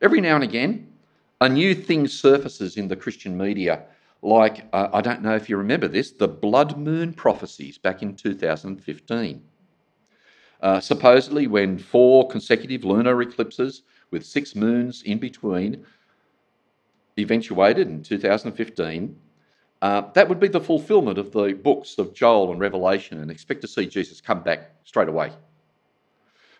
Every 0.00 0.20
now 0.20 0.36
and 0.36 0.44
again, 0.44 0.92
a 1.40 1.48
new 1.48 1.74
thing 1.74 2.06
surfaces 2.06 2.76
in 2.76 2.86
the 2.86 2.94
Christian 2.94 3.36
media, 3.36 3.86
like, 4.22 4.66
uh, 4.72 4.86
I 4.92 5.00
don't 5.00 5.20
know 5.20 5.34
if 5.34 5.50
you 5.50 5.56
remember 5.56 5.88
this, 5.88 6.12
the 6.12 6.28
blood 6.28 6.78
moon 6.78 7.12
prophecies 7.12 7.76
back 7.76 8.04
in 8.04 8.14
2015. 8.14 9.42
Uh, 10.60 10.78
supposedly, 10.78 11.48
when 11.48 11.76
four 11.76 12.28
consecutive 12.28 12.84
lunar 12.84 13.20
eclipses 13.20 13.82
with 14.12 14.24
six 14.24 14.54
moons 14.54 15.02
in 15.02 15.18
between 15.18 15.84
eventuated 17.18 17.88
in 17.88 18.04
2015, 18.04 19.16
uh, 19.82 20.02
that 20.12 20.28
would 20.28 20.40
be 20.40 20.48
the 20.48 20.60
fulfillment 20.60 21.18
of 21.18 21.32
the 21.32 21.52
books 21.54 21.98
of 21.98 22.12
Joel 22.12 22.52
and 22.52 22.60
Revelation, 22.60 23.20
and 23.20 23.30
expect 23.30 23.62
to 23.62 23.68
see 23.68 23.86
Jesus 23.86 24.20
come 24.20 24.42
back 24.42 24.72
straight 24.84 25.08
away. 25.08 25.32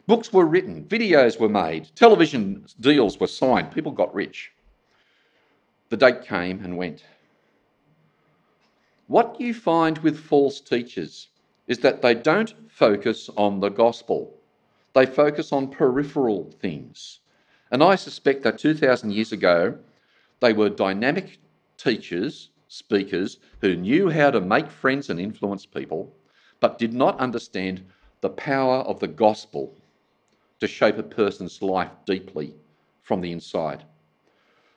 Books 0.06 0.32
were 0.32 0.46
written, 0.46 0.84
videos 0.84 1.38
were 1.38 1.48
made, 1.48 1.90
television 1.94 2.64
deals 2.80 3.20
were 3.20 3.26
signed, 3.26 3.72
people 3.72 3.92
got 3.92 4.14
rich. 4.14 4.52
The 5.90 5.96
date 5.96 6.24
came 6.24 6.64
and 6.64 6.76
went. 6.76 7.04
What 9.06 9.40
you 9.40 9.52
find 9.52 9.98
with 9.98 10.18
false 10.18 10.60
teachers 10.60 11.28
is 11.66 11.80
that 11.80 12.00
they 12.00 12.14
don't 12.14 12.54
focus 12.70 13.28
on 13.36 13.60
the 13.60 13.68
gospel, 13.68 14.34
they 14.94 15.04
focus 15.04 15.52
on 15.52 15.68
peripheral 15.68 16.50
things. 16.60 17.20
And 17.70 17.82
I 17.82 17.94
suspect 17.94 18.42
that 18.42 18.58
2,000 18.58 19.12
years 19.12 19.30
ago, 19.30 19.78
they 20.40 20.52
were 20.52 20.68
dynamic 20.68 21.38
teachers 21.76 22.50
speakers 22.70 23.38
who 23.60 23.74
knew 23.74 24.08
how 24.08 24.30
to 24.30 24.40
make 24.40 24.70
friends 24.70 25.10
and 25.10 25.18
influence 25.18 25.66
people, 25.66 26.14
but 26.60 26.78
did 26.78 26.94
not 26.94 27.18
understand 27.18 27.84
the 28.20 28.30
power 28.30 28.76
of 28.76 29.00
the 29.00 29.08
gospel 29.08 29.76
to 30.60 30.68
shape 30.68 30.96
a 30.96 31.02
person's 31.02 31.60
life 31.62 31.90
deeply 32.06 32.54
from 33.02 33.20
the 33.20 33.32
inside. 33.32 33.82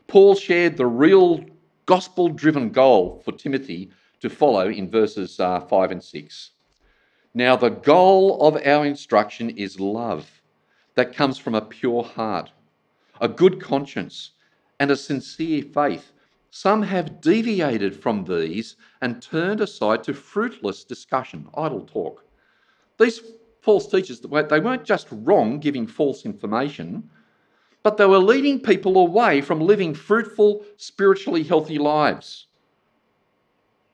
Paul 0.07 0.33
shared 0.33 0.75
the 0.75 0.87
real 0.87 1.45
gospel 1.85 2.29
driven 2.29 2.71
goal 2.71 3.21
for 3.23 3.31
Timothy 3.31 3.91
to 4.21 4.29
follow 4.29 4.69
in 4.69 4.89
verses 4.89 5.39
uh, 5.39 5.59
5 5.59 5.91
and 5.91 6.03
6. 6.03 6.51
Now, 7.35 7.55
the 7.55 7.69
goal 7.69 8.41
of 8.41 8.55
our 8.65 8.87
instruction 8.87 9.51
is 9.51 9.79
love 9.79 10.41
that 10.95 11.15
comes 11.15 11.37
from 11.37 11.53
a 11.53 11.61
pure 11.61 12.03
heart, 12.03 12.51
a 13.21 13.27
good 13.27 13.61
conscience, 13.61 14.31
and 14.79 14.89
a 14.89 14.97
sincere 14.97 15.61
faith 15.61 16.12
some 16.55 16.83
have 16.83 17.19
deviated 17.19 17.99
from 17.99 18.25
these 18.25 18.75
and 19.01 19.19
turned 19.19 19.59
aside 19.59 20.03
to 20.03 20.13
fruitless 20.13 20.83
discussion, 20.83 21.47
idle 21.57 21.81
talk. 21.81 22.23
These 22.99 23.21
false 23.61 23.87
teachers, 23.87 24.19
they 24.19 24.59
weren't 24.59 24.83
just 24.83 25.07
wrong 25.09 25.59
giving 25.59 25.87
false 25.87 26.25
information, 26.25 27.09
but 27.81 27.97
they 27.97 28.05
were 28.05 28.19
leading 28.19 28.59
people 28.59 28.99
away 28.99 29.41
from 29.41 29.61
living 29.61 29.95
fruitful, 29.95 30.63
spiritually 30.77 31.41
healthy 31.41 31.79
lives. 31.79 32.45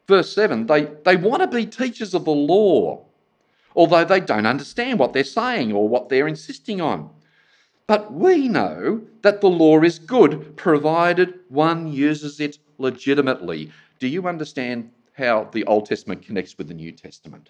Verse 0.06 0.34
7 0.34 0.66
they, 0.66 0.84
they 1.06 1.16
want 1.16 1.42
to 1.42 1.48
be 1.48 1.66
teachers 1.66 2.14
of 2.14 2.26
the 2.26 2.32
law, 2.32 3.06
although 3.74 4.04
they 4.04 4.20
don't 4.20 4.46
understand 4.46 5.00
what 5.00 5.14
they're 5.14 5.24
saying 5.24 5.72
or 5.72 5.88
what 5.88 6.10
they're 6.10 6.28
insisting 6.28 6.82
on. 6.82 7.10
But 7.90 8.14
we 8.14 8.48
know 8.48 9.02
that 9.24 9.42
the 9.42 9.50
law 9.50 9.82
is 9.82 9.98
good 9.98 10.56
provided 10.56 11.40
one 11.50 11.92
uses 11.92 12.40
it 12.40 12.60
legitimately. 12.78 13.72
Do 13.98 14.08
you 14.08 14.28
understand 14.28 14.92
how 15.14 15.46
the 15.46 15.66
Old 15.66 15.88
Testament 15.88 16.22
connects 16.22 16.56
with 16.56 16.68
the 16.68 16.76
New 16.76 16.92
Testament? 16.92 17.50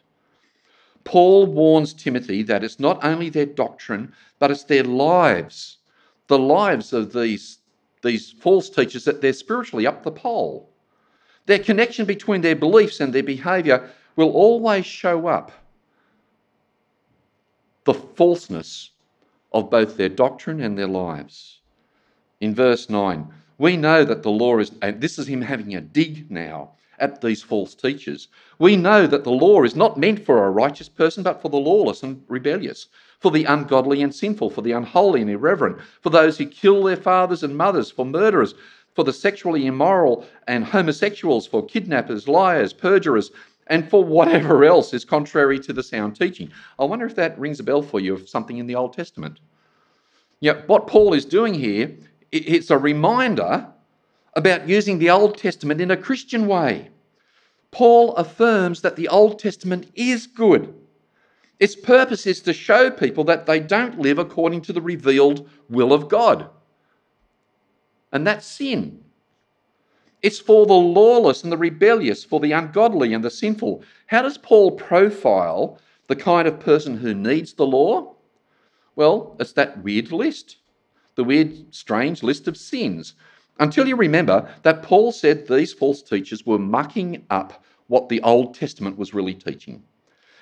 Paul 1.04 1.46
warns 1.46 1.94
Timothy 1.94 2.42
that 2.44 2.64
it's 2.64 2.80
not 2.80 3.04
only 3.04 3.28
their 3.30 3.48
doctrine, 3.48 4.14
but 4.40 4.50
it's 4.50 4.64
their 4.64 4.86
lives, 4.86 5.80
the 6.28 6.40
lives 6.40 6.94
of 6.94 7.12
these, 7.12 7.58
these 8.02 8.32
false 8.32 8.70
teachers, 8.70 9.04
that 9.04 9.20
they're 9.20 9.34
spiritually 9.34 9.86
up 9.86 10.04
the 10.04 10.12
pole. 10.12 10.70
Their 11.48 11.60
connection 11.60 12.06
between 12.06 12.40
their 12.40 12.56
beliefs 12.56 13.02
and 13.02 13.12
their 13.12 13.24
behaviour 13.24 13.90
will 14.16 14.32
always 14.32 14.86
show 14.86 15.28
up 15.28 15.52
the 17.84 17.94
falseness 17.94 18.92
of 19.52 19.70
both 19.70 19.98
their 19.98 20.10
doctrine 20.10 20.62
and 20.62 20.78
their 20.78 20.88
lives. 20.88 21.60
In 22.40 22.56
verse 22.56 22.90
9, 22.90 23.28
we 23.58 23.76
know 23.76 24.06
that 24.06 24.24
the 24.24 24.32
law 24.32 24.58
is, 24.60 24.72
and 24.82 25.02
this 25.02 25.20
is 25.20 25.28
him 25.28 25.42
having 25.42 25.76
a 25.76 25.82
dig 25.82 26.32
now 26.32 26.72
at 27.00 27.22
these 27.22 27.42
false 27.42 27.76
teachers. 27.76 28.28
We 28.58 28.76
know 28.76 29.08
that 29.08 29.24
the 29.24 29.32
law 29.32 29.64
is 29.64 29.76
not 29.76 29.98
meant 29.98 30.26
for 30.26 30.46
a 30.46 30.52
righteous 30.52 30.90
person, 30.90 31.24
but 31.24 31.42
for 31.42 31.50
the 31.50 31.58
lawless 31.58 32.04
and 32.04 32.24
rebellious, 32.28 32.88
for 33.20 33.32
the 33.32 33.46
ungodly 33.46 34.02
and 34.02 34.14
sinful, 34.14 34.50
for 34.50 34.62
the 34.62 34.72
unholy 34.72 35.22
and 35.22 35.30
irreverent, 35.30 35.80
for 36.02 36.10
those 36.10 36.38
who 36.38 36.46
kill 36.46 36.84
their 36.84 36.98
fathers 36.98 37.44
and 37.44 37.58
mothers, 37.58 37.92
for 37.92 38.06
murderers, 38.06 38.54
for 38.96 39.04
the 39.04 39.14
sexually 39.14 39.66
immoral 39.66 40.26
and 40.48 40.66
homosexuals, 40.66 41.48
for 41.48 41.66
kidnappers, 41.66 42.28
liars, 42.28 42.74
perjurers, 42.74 43.32
and 43.70 43.88
for 43.90 44.04
whatever 44.04 44.66
else 44.66 44.94
is 44.94 45.06
contrary 45.06 45.60
to 45.60 45.74
the 45.74 45.84
sound 45.84 46.16
teaching. 46.16 46.52
I 46.78 46.86
wonder 46.86 47.06
if 47.06 47.16
that 47.16 47.40
rings 47.40 47.60
a 47.60 47.64
bell 47.64 47.82
for 47.82 48.00
you 48.00 48.14
of 48.14 48.28
something 48.28 48.58
in 48.58 48.68
the 48.68 48.76
Old 48.76 48.94
Testament. 48.94 49.40
Yeah, 50.42 50.62
what 50.68 50.88
Paul 50.88 51.14
is 51.14 51.26
doing 51.26 51.54
here, 51.54 51.96
it's 52.32 52.72
a 52.72 52.78
reminder 52.78 53.68
about 54.36 54.68
using 54.68 55.00
the 55.00 55.10
Old 55.10 55.38
Testament 55.38 55.82
in 55.82 55.92
a 55.92 55.98
Christian 55.98 56.48
way. 56.48 56.90
Paul 57.72 58.16
affirms 58.16 58.82
that 58.82 58.96
the 58.96 59.08
Old 59.08 59.38
Testament 59.38 59.92
is 59.96 60.28
good. 60.28 60.74
Its 61.60 61.76
purpose 61.76 62.26
is 62.26 62.42
to 62.42 62.54
show 62.54 62.90
people 62.90 63.24
that 63.26 63.46
they 63.46 63.60
don't 63.60 64.00
live 64.00 64.18
according 64.18 64.62
to 64.62 64.74
the 64.74 64.82
revealed 64.82 65.48
will 65.70 65.92
of 65.94 66.08
God. 66.08 66.50
And 68.12 68.26
that's 68.26 68.46
sin. 68.46 69.04
It's 70.22 70.40
for 70.40 70.66
the 70.66 70.74
lawless 70.74 71.44
and 71.44 71.52
the 71.52 71.58
rebellious, 71.58 72.24
for 72.24 72.40
the 72.40 72.52
ungodly 72.52 73.14
and 73.14 73.24
the 73.24 73.30
sinful. 73.30 73.84
How 74.08 74.22
does 74.22 74.38
Paul 74.38 74.72
profile 74.72 75.80
the 76.08 76.16
kind 76.16 76.48
of 76.48 76.60
person 76.60 76.98
who 76.98 77.14
needs 77.14 77.54
the 77.54 77.66
law? 77.66 78.16
Well, 78.96 79.38
it's 79.40 79.54
that 79.54 79.82
weird 79.82 80.12
list, 80.12 80.58
the 81.16 81.24
weird, 81.24 81.74
strange 81.74 82.22
list 82.22 82.48
of 82.48 82.58
sins. 82.58 83.14
Until 83.60 83.88
you 83.88 83.96
remember 83.96 84.50
that 84.64 84.84
Paul 84.84 85.12
said 85.12 85.48
these 85.48 85.72
false 85.72 86.02
teachers 86.02 86.46
were 86.46 86.60
mucking 86.60 87.26
up 87.30 87.64
what 87.88 88.10
the 88.10 88.22
Old 88.22 88.56
Testament 88.56 88.98
was 88.98 89.14
really 89.14 89.34
teaching. 89.34 89.84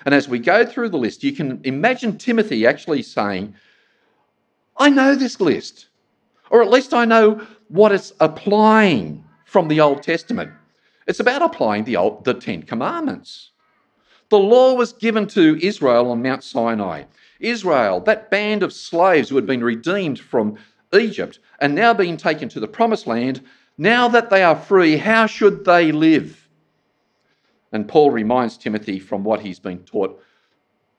And 0.04 0.14
as 0.14 0.28
we 0.28 0.38
go 0.38 0.64
through 0.64 0.88
the 0.88 0.98
list, 0.98 1.22
you 1.22 1.32
can 1.32 1.60
imagine 1.64 2.18
Timothy 2.18 2.66
actually 2.66 3.02
saying, 3.02 3.54
I 4.76 4.90
know 4.90 5.14
this 5.14 5.40
list, 5.40 5.88
or 6.50 6.62
at 6.62 6.70
least 6.70 6.94
I 6.94 7.04
know 7.04 7.46
what 7.68 7.92
it's 7.92 8.12
applying 8.20 9.24
from 9.48 9.66
the 9.68 9.80
Old 9.80 10.02
Testament. 10.02 10.52
It's 11.06 11.20
about 11.20 11.40
applying 11.40 11.84
the, 11.84 11.96
Old, 11.96 12.24
the 12.24 12.34
Ten 12.34 12.62
Commandments. 12.62 13.52
The 14.28 14.38
law 14.38 14.74
was 14.74 14.92
given 14.92 15.26
to 15.28 15.58
Israel 15.62 16.10
on 16.10 16.22
Mount 16.22 16.44
Sinai. 16.44 17.04
Israel, 17.40 18.00
that 18.00 18.30
band 18.30 18.62
of 18.62 18.74
slaves 18.74 19.30
who 19.30 19.36
had 19.36 19.46
been 19.46 19.64
redeemed 19.64 20.20
from 20.20 20.58
Egypt 20.92 21.38
and 21.60 21.74
now 21.74 21.94
being 21.94 22.18
taken 22.18 22.50
to 22.50 22.60
the 22.60 22.68
promised 22.68 23.06
land, 23.06 23.42
now 23.78 24.06
that 24.08 24.28
they 24.28 24.42
are 24.42 24.54
free, 24.54 24.98
how 24.98 25.24
should 25.24 25.64
they 25.64 25.92
live? 25.92 26.46
And 27.72 27.88
Paul 27.88 28.10
reminds 28.10 28.58
Timothy 28.58 28.98
from 28.98 29.24
what 29.24 29.40
he's 29.40 29.58
been 29.60 29.78
taught 29.84 30.22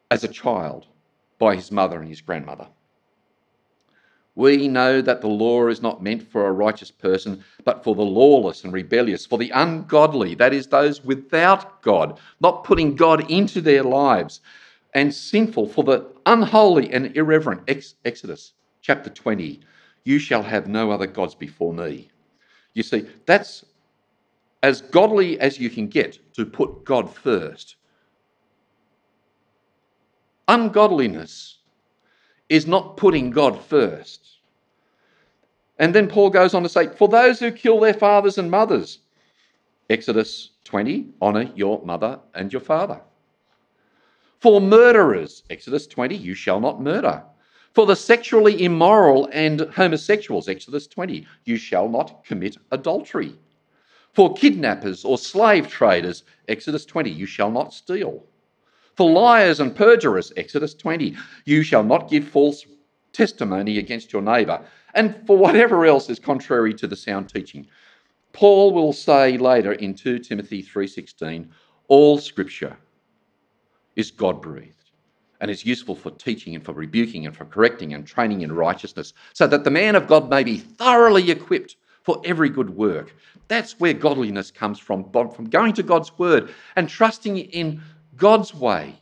as 0.09 0.23
a 0.23 0.27
child 0.27 0.87
by 1.37 1.55
his 1.55 1.71
mother 1.71 1.99
and 1.99 2.09
his 2.09 2.21
grandmother. 2.21 2.67
We 4.39 4.69
know 4.69 5.01
that 5.01 5.21
the 5.21 5.27
law 5.29 5.67
is 5.67 5.83
not 5.83 6.03
meant 6.03 6.23
for 6.31 6.47
a 6.47 6.53
righteous 6.53 6.91
person, 6.91 7.43
but 7.65 7.83
for 7.83 7.95
the 7.95 8.03
lawless 8.03 8.63
and 8.65 8.73
rebellious, 8.73 9.27
for 9.27 9.37
the 9.39 9.51
ungodly, 9.51 10.35
that 10.37 10.53
is, 10.53 10.67
those 10.67 11.03
without 11.05 11.83
God, 11.83 12.19
not 12.41 12.63
putting 12.65 12.95
God 12.95 13.29
into 13.31 13.61
their 13.61 13.83
lives. 13.83 14.41
and 14.95 15.13
sinful, 15.13 15.67
for 15.69 15.85
the 15.85 16.07
unholy 16.27 16.91
and 16.93 17.15
irreverent. 17.17 17.63
Ex- 17.69 17.95
Exodus 18.05 18.53
chapter 18.81 19.09
20. 19.11 19.61
You 20.05 20.19
shall 20.19 20.43
have 20.43 20.67
no 20.67 20.91
other 20.91 21.07
gods 21.07 21.35
before 21.35 21.73
me. 21.73 22.09
You 22.75 22.83
see, 22.83 23.07
that's 23.27 23.65
as 24.63 24.81
godly 24.81 25.39
as 25.41 25.59
you 25.59 25.69
can 25.69 25.87
get 25.87 26.19
to 26.35 26.45
put 26.45 26.85
God 26.85 27.13
first. 27.15 27.77
Ungodliness 30.49 31.58
is 32.49 32.67
not 32.67 32.97
putting 32.97 33.29
God 33.29 33.59
first. 33.61 34.39
And 35.77 35.95
then 35.95 36.07
Paul 36.07 36.29
goes 36.29 36.53
on 36.53 36.63
to 36.63 36.69
say, 36.69 36.87
For 36.87 37.07
those 37.07 37.39
who 37.39 37.51
kill 37.51 37.79
their 37.79 37.93
fathers 37.93 38.37
and 38.37 38.51
mothers, 38.51 38.99
Exodus 39.89 40.51
20, 40.65 41.07
honour 41.21 41.51
your 41.55 41.81
mother 41.85 42.19
and 42.35 42.51
your 42.51 42.59
father. 42.61 43.01
For 44.39 44.61
murderers, 44.61 45.43
Exodus 45.49 45.87
20, 45.87 46.15
you 46.15 46.33
shall 46.33 46.59
not 46.59 46.81
murder. 46.81 47.23
For 47.73 47.85
the 47.85 47.95
sexually 47.95 48.63
immoral 48.63 49.29
and 49.31 49.61
homosexuals, 49.61 50.49
Exodus 50.49 50.87
20, 50.87 51.25
you 51.45 51.57
shall 51.57 51.87
not 51.87 52.23
commit 52.23 52.57
adultery. 52.71 53.35
For 54.13 54.33
kidnappers 54.33 55.05
or 55.05 55.17
slave 55.17 55.67
traders, 55.67 56.23
Exodus 56.47 56.85
20, 56.85 57.09
you 57.09 57.25
shall 57.25 57.51
not 57.51 57.73
steal. 57.73 58.23
For 58.99 59.09
liars 59.09 59.61
and 59.61 59.73
perjurers, 59.73 60.33
Exodus 60.35 60.73
20, 60.73 61.15
you 61.45 61.63
shall 61.63 61.85
not 61.85 62.09
give 62.09 62.27
false 62.27 62.65
testimony 63.13 63.77
against 63.77 64.11
your 64.11 64.21
neighbour. 64.21 64.59
And 64.93 65.15
for 65.25 65.37
whatever 65.37 65.85
else 65.85 66.09
is 66.09 66.19
contrary 66.19 66.73
to 66.73 66.85
the 66.85 66.97
sound 66.97 67.29
teaching. 67.29 67.65
Paul 68.33 68.73
will 68.73 68.91
say 68.91 69.37
later 69.37 69.71
in 69.71 69.93
2 69.95 70.19
Timothy 70.19 70.61
3:16, 70.61 71.47
all 71.87 72.17
scripture 72.17 72.75
is 73.95 74.11
God-breathed 74.11 74.91
and 75.39 75.49
is 75.49 75.65
useful 75.65 75.95
for 75.95 76.11
teaching 76.11 76.53
and 76.53 76.65
for 76.65 76.73
rebuking 76.73 77.25
and 77.25 77.33
for 77.33 77.45
correcting 77.45 77.93
and 77.93 78.05
training 78.05 78.41
in 78.41 78.51
righteousness, 78.51 79.13
so 79.31 79.47
that 79.47 79.63
the 79.63 79.71
man 79.71 79.95
of 79.95 80.07
God 80.07 80.29
may 80.29 80.43
be 80.43 80.57
thoroughly 80.57 81.31
equipped 81.31 81.77
for 82.03 82.21
every 82.25 82.49
good 82.49 82.71
work. 82.71 83.15
That's 83.47 83.79
where 83.79 83.93
godliness 83.93 84.51
comes 84.51 84.77
from, 84.77 85.09
from 85.09 85.49
going 85.49 85.71
to 85.75 85.83
God's 85.83 86.19
word 86.19 86.53
and 86.75 86.89
trusting 86.89 87.37
in 87.37 87.81
God's 88.19 88.53
way 88.53 88.99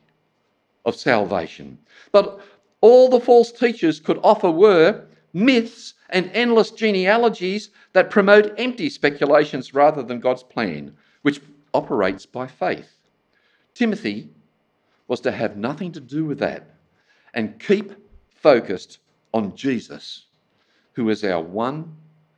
of 0.86 0.96
salvation. 0.96 1.78
But 2.12 2.40
all 2.80 3.10
the 3.10 3.20
false 3.20 3.52
teachers 3.52 4.00
could 4.00 4.20
offer 4.24 4.50
were 4.50 5.04
myths 5.34 5.96
and 6.10 6.32
endless 6.34 6.72
genealogies 6.72 7.70
that 7.94 8.10
promote 8.10 8.54
empty 8.58 8.90
speculations 8.90 9.74
rather 9.74 10.02
than 10.02 10.20
God's 10.20 10.44
plan, 10.44 10.96
which 11.24 11.42
operates 11.74 12.26
by 12.26 12.48
faith. 12.48 12.90
Timothy 13.74 14.30
was 15.08 15.20
to 15.22 15.32
have 15.32 15.58
nothing 15.58 15.92
to 15.92 16.00
do 16.00 16.26
with 16.26 16.40
that 16.40 16.76
and 17.34 17.60
keep 17.60 17.92
focused 18.30 19.00
on 19.34 19.56
Jesus, 19.56 20.26
who 20.94 21.10
is 21.10 21.24
our 21.24 21.42
one 21.42 21.96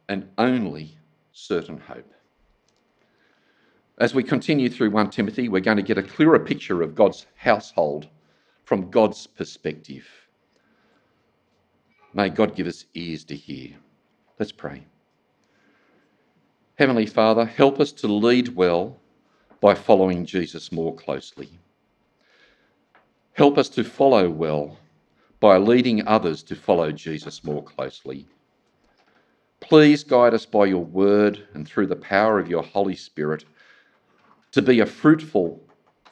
and 0.08 0.28
only 0.38 0.98
certain 1.32 1.78
hope. 1.78 2.12
As 4.00 4.14
we 4.14 4.24
continue 4.24 4.70
through 4.70 4.92
1 4.92 5.10
Timothy, 5.10 5.50
we're 5.50 5.60
going 5.60 5.76
to 5.76 5.84
get 5.84 5.98
a 5.98 6.04
clearer 6.04 6.40
picture 6.40 6.82
of 6.82 6.96
God's 6.96 7.26
household 7.36 8.08
from 8.64 8.90
God's 8.90 9.28
perspective. 9.28 10.08
May 12.14 12.30
God 12.30 12.56
give 12.56 12.66
us 12.66 12.86
ears 12.94 13.26
to 13.26 13.36
hear. 13.36 13.76
Let's 14.40 14.54
pray. 14.54 14.86
Heavenly 16.76 17.08
Father, 17.08 17.44
help 17.44 17.82
us 17.82 17.92
to 17.92 18.08
lead 18.08 18.56
well 18.56 18.96
by 19.60 19.76
following 19.76 20.26
Jesus 20.26 20.72
more 20.72 20.96
closely. 20.96 21.50
Help 23.34 23.58
us 23.58 23.68
to 23.68 23.84
follow 23.84 24.30
well 24.30 24.78
by 25.42 25.58
leading 25.58 26.08
others 26.08 26.42
to 26.44 26.56
follow 26.56 26.94
Jesus 26.94 27.44
more 27.44 27.64
closely. 27.64 28.26
Please 29.60 30.06
guide 30.06 30.34
us 30.34 30.46
by 30.46 30.68
your 30.68 30.86
word 30.86 31.46
and 31.54 31.68
through 31.68 31.88
the 31.88 31.98
power 31.98 32.40
of 32.40 32.50
your 32.50 32.64
Holy 32.64 32.96
Spirit 32.96 33.44
to 34.52 34.62
be 34.62 34.80
a 34.80 34.86
fruitful, 34.86 35.62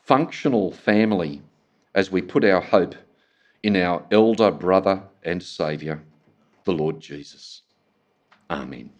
functional 0.04 0.72
family 0.72 1.42
as 1.96 2.12
we 2.12 2.22
put 2.22 2.44
our 2.44 2.62
hope 2.62 2.96
in 3.64 3.76
our 3.76 4.06
elder 4.12 4.52
brother 4.52 5.04
and 5.24 5.42
Saviour, 5.42 6.04
the 6.64 6.74
Lord 6.74 7.00
Jesus. 7.00 7.64
Amen. 8.50 8.92